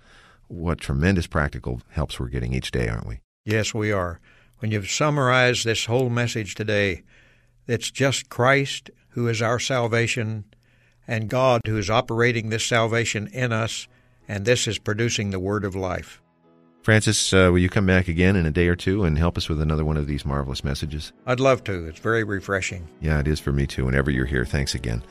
what 0.47 0.79
tremendous 0.79 1.25
practical 1.25 1.81
helps 1.89 2.19
we're 2.19 2.27
getting 2.27 2.53
each 2.53 2.69
day, 2.69 2.87
aren't 2.87 3.07
we? 3.07 3.19
Yes, 3.45 3.73
we 3.73 3.91
are. 3.91 4.19
When 4.59 4.71
you've 4.71 4.89
summarized 4.89 5.65
this 5.65 5.85
whole 5.85 6.09
message 6.09 6.55
today, 6.55 7.03
it's 7.67 7.89
just 7.89 8.29
Christ 8.29 8.91
who 9.09 9.27
is 9.27 9.41
our 9.41 9.59
salvation 9.59 10.45
and 11.07 11.29
God 11.29 11.61
who 11.65 11.77
is 11.77 11.89
operating 11.89 12.49
this 12.49 12.65
salvation 12.65 13.27
in 13.27 13.51
us, 13.51 13.87
and 14.27 14.45
this 14.45 14.67
is 14.67 14.77
producing 14.77 15.31
the 15.31 15.39
word 15.39 15.65
of 15.65 15.75
life. 15.75 16.21
Francis, 16.85 17.33
uh, 17.33 17.49
will 17.51 17.57
you 17.57 17.67
come 17.67 17.87
back 17.87 18.07
again 18.07 18.35
in 18.35 18.45
a 18.45 18.51
day 18.51 18.67
or 18.67 18.75
two 18.75 19.05
and 19.05 19.17
help 19.17 19.39
us 19.39 19.49
with 19.49 19.59
another 19.59 19.83
one 19.83 19.97
of 19.97 20.05
these 20.05 20.23
marvelous 20.23 20.63
messages? 20.63 21.13
I'd 21.25 21.39
love 21.39 21.63
to. 21.63 21.87
It's 21.87 21.97
very 21.97 22.23
refreshing. 22.23 22.87
Yeah, 23.01 23.19
it 23.19 23.27
is 23.27 23.39
for 23.39 23.51
me 23.51 23.65
too. 23.65 23.85
Whenever 23.85 24.11
you're 24.11 24.27
here, 24.27 24.45
thanks 24.45 24.75
again. 24.75 25.01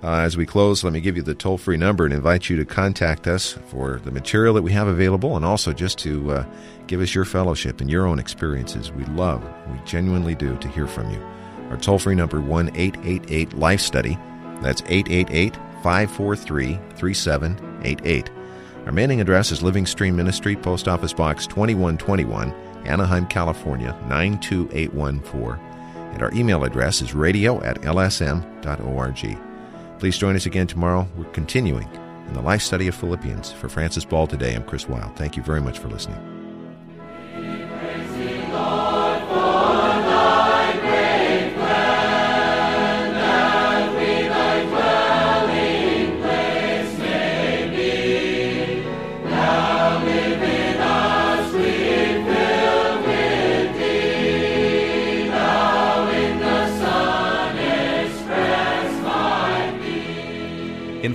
Uh, 0.00 0.18
as 0.18 0.36
we 0.36 0.46
close, 0.46 0.84
let 0.84 0.92
me 0.92 1.00
give 1.00 1.16
you 1.16 1.24
the 1.24 1.34
toll 1.34 1.58
free 1.58 1.76
number 1.76 2.04
and 2.04 2.14
invite 2.14 2.48
you 2.48 2.56
to 2.58 2.64
contact 2.64 3.26
us 3.26 3.58
for 3.66 4.00
the 4.04 4.12
material 4.12 4.54
that 4.54 4.62
we 4.62 4.70
have 4.70 4.86
available 4.86 5.34
and 5.34 5.44
also 5.44 5.72
just 5.72 5.98
to 5.98 6.30
uh, 6.30 6.46
give 6.86 7.00
us 7.00 7.16
your 7.16 7.24
fellowship 7.24 7.80
and 7.80 7.90
your 7.90 8.06
own 8.06 8.20
experiences. 8.20 8.92
We 8.92 9.04
love, 9.06 9.42
we 9.72 9.80
genuinely 9.84 10.36
do, 10.36 10.56
to 10.58 10.68
hear 10.68 10.86
from 10.86 11.10
you. 11.10 11.20
Our 11.68 11.78
toll 11.78 11.98
free 11.98 12.14
number, 12.14 12.40
1 12.40 12.76
888 12.76 13.54
Life 13.54 13.80
Study. 13.80 14.16
That's 14.64 14.82
888 14.86 15.56
543 15.82 16.78
3788. 16.96 18.30
Our 18.86 18.92
mailing 18.92 19.20
address 19.20 19.52
is 19.52 19.62
Living 19.62 19.84
Stream 19.84 20.16
Ministry, 20.16 20.56
Post 20.56 20.88
Office 20.88 21.12
Box 21.12 21.46
2121, 21.46 22.50
Anaheim, 22.86 23.26
California 23.26 23.94
92814. 24.08 25.62
And 26.14 26.22
our 26.22 26.32
email 26.32 26.64
address 26.64 27.02
is 27.02 27.12
radio 27.12 27.62
at 27.62 27.82
lsm.org. 27.82 29.38
Please 29.98 30.16
join 30.16 30.34
us 30.34 30.46
again 30.46 30.66
tomorrow. 30.66 31.06
We're 31.16 31.24
continuing 31.32 31.88
in 32.26 32.32
the 32.32 32.40
life 32.40 32.62
study 32.62 32.88
of 32.88 32.94
Philippians. 32.94 33.52
For 33.52 33.68
Francis 33.68 34.06
Ball 34.06 34.26
today, 34.26 34.54
I'm 34.54 34.64
Chris 34.64 34.88
Wilde. 34.88 35.14
Thank 35.16 35.36
you 35.36 35.42
very 35.42 35.60
much 35.60 35.78
for 35.78 35.88
listening. 35.88 36.33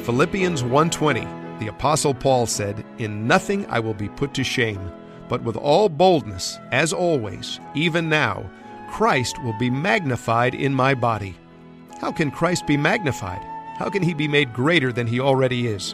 Philippians 0.09 0.63
1:20, 0.63 1.59
The 1.59 1.67
Apostle 1.67 2.15
Paul 2.15 2.47
said, 2.47 2.83
In 2.97 3.27
nothing 3.27 3.67
I 3.69 3.79
will 3.79 3.93
be 3.93 4.09
put 4.09 4.33
to 4.33 4.43
shame, 4.43 4.91
but 5.27 5.43
with 5.43 5.55
all 5.55 5.87
boldness, 5.87 6.57
as 6.71 6.91
always, 6.91 7.59
even 7.75 8.09
now, 8.09 8.49
Christ 8.89 9.39
will 9.43 9.55
be 9.59 9.69
magnified 9.69 10.55
in 10.55 10.73
my 10.73 10.95
body. 10.95 11.35
How 12.01 12.11
can 12.11 12.31
Christ 12.31 12.65
be 12.65 12.75
magnified? 12.75 13.43
How 13.77 13.87
can 13.91 14.01
he 14.01 14.15
be 14.15 14.27
made 14.27 14.51
greater 14.51 14.91
than 14.91 15.05
he 15.05 15.19
already 15.19 15.67
is? 15.67 15.93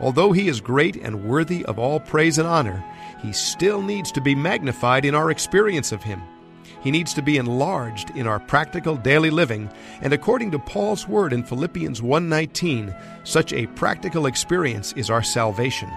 Although 0.00 0.32
he 0.32 0.48
is 0.48 0.60
great 0.60 0.96
and 0.96 1.24
worthy 1.24 1.64
of 1.66 1.78
all 1.78 2.00
praise 2.00 2.38
and 2.38 2.48
honor, 2.48 2.84
he 3.22 3.32
still 3.32 3.80
needs 3.80 4.10
to 4.10 4.20
be 4.20 4.34
magnified 4.34 5.04
in 5.04 5.14
our 5.14 5.30
experience 5.30 5.92
of 5.92 6.02
him. 6.02 6.20
He 6.82 6.90
needs 6.90 7.14
to 7.14 7.22
be 7.22 7.36
enlarged 7.36 8.10
in 8.10 8.26
our 8.26 8.38
practical 8.38 8.96
daily 8.96 9.30
living, 9.30 9.70
and 10.00 10.12
according 10.12 10.50
to 10.52 10.58
Paul's 10.58 11.08
word 11.08 11.32
in 11.32 11.42
Philippians 11.42 12.00
1:19, 12.00 12.94
such 13.24 13.52
a 13.52 13.66
practical 13.68 14.26
experience 14.26 14.92
is 14.92 15.10
our 15.10 15.22
salvation. 15.22 15.90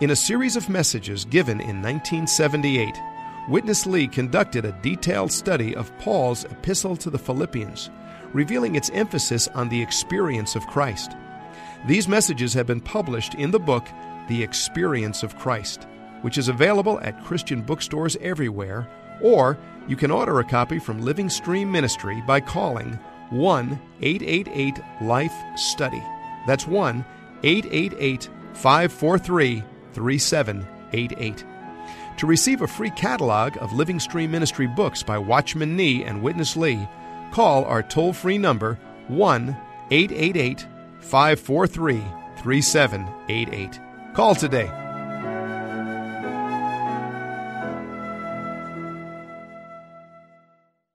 In 0.00 0.10
a 0.10 0.16
series 0.16 0.56
of 0.56 0.68
messages 0.68 1.24
given 1.24 1.60
in 1.60 1.80
1978, 1.80 2.94
Witness 3.48 3.86
Lee 3.86 4.08
conducted 4.08 4.64
a 4.64 4.76
detailed 4.82 5.30
study 5.30 5.74
of 5.74 5.96
Paul's 5.98 6.44
epistle 6.44 6.96
to 6.96 7.10
the 7.10 7.18
Philippians, 7.18 7.90
revealing 8.32 8.74
its 8.74 8.90
emphasis 8.90 9.46
on 9.54 9.68
the 9.68 9.80
experience 9.80 10.56
of 10.56 10.66
Christ. 10.66 11.16
These 11.86 12.08
messages 12.08 12.52
have 12.54 12.66
been 12.66 12.80
published 12.80 13.34
in 13.34 13.52
the 13.52 13.60
book 13.60 13.86
The 14.28 14.42
Experience 14.42 15.22
of 15.22 15.38
Christ, 15.38 15.86
which 16.22 16.36
is 16.38 16.48
available 16.48 16.98
at 17.02 17.22
Christian 17.24 17.62
bookstores 17.62 18.16
everywhere, 18.20 18.88
or 19.22 19.56
you 19.88 19.96
can 19.96 20.10
order 20.10 20.40
a 20.40 20.44
copy 20.44 20.78
from 20.78 21.00
Living 21.00 21.28
Stream 21.28 21.70
Ministry 21.70 22.22
by 22.26 22.40
calling 22.40 22.98
1 23.30 23.80
888 24.02 24.80
Life 25.02 25.34
Study. 25.56 26.02
That's 26.46 26.66
1 26.66 27.04
888 27.42 28.28
543 28.54 29.62
3788. 29.92 31.44
To 32.18 32.26
receive 32.26 32.62
a 32.62 32.66
free 32.66 32.90
catalog 32.90 33.56
of 33.60 33.72
Living 33.72 34.00
Stream 34.00 34.30
Ministry 34.30 34.66
books 34.66 35.02
by 35.02 35.18
Watchman 35.18 35.76
Nee 35.76 36.04
and 36.04 36.22
Witness 36.22 36.56
Lee, 36.56 36.88
call 37.32 37.64
our 37.66 37.82
toll 37.82 38.12
free 38.12 38.38
number 38.38 38.78
1 39.08 39.56
888 39.90 40.66
543 41.00 42.02
3788. 42.38 43.80
Call 44.14 44.34
today. 44.34 44.85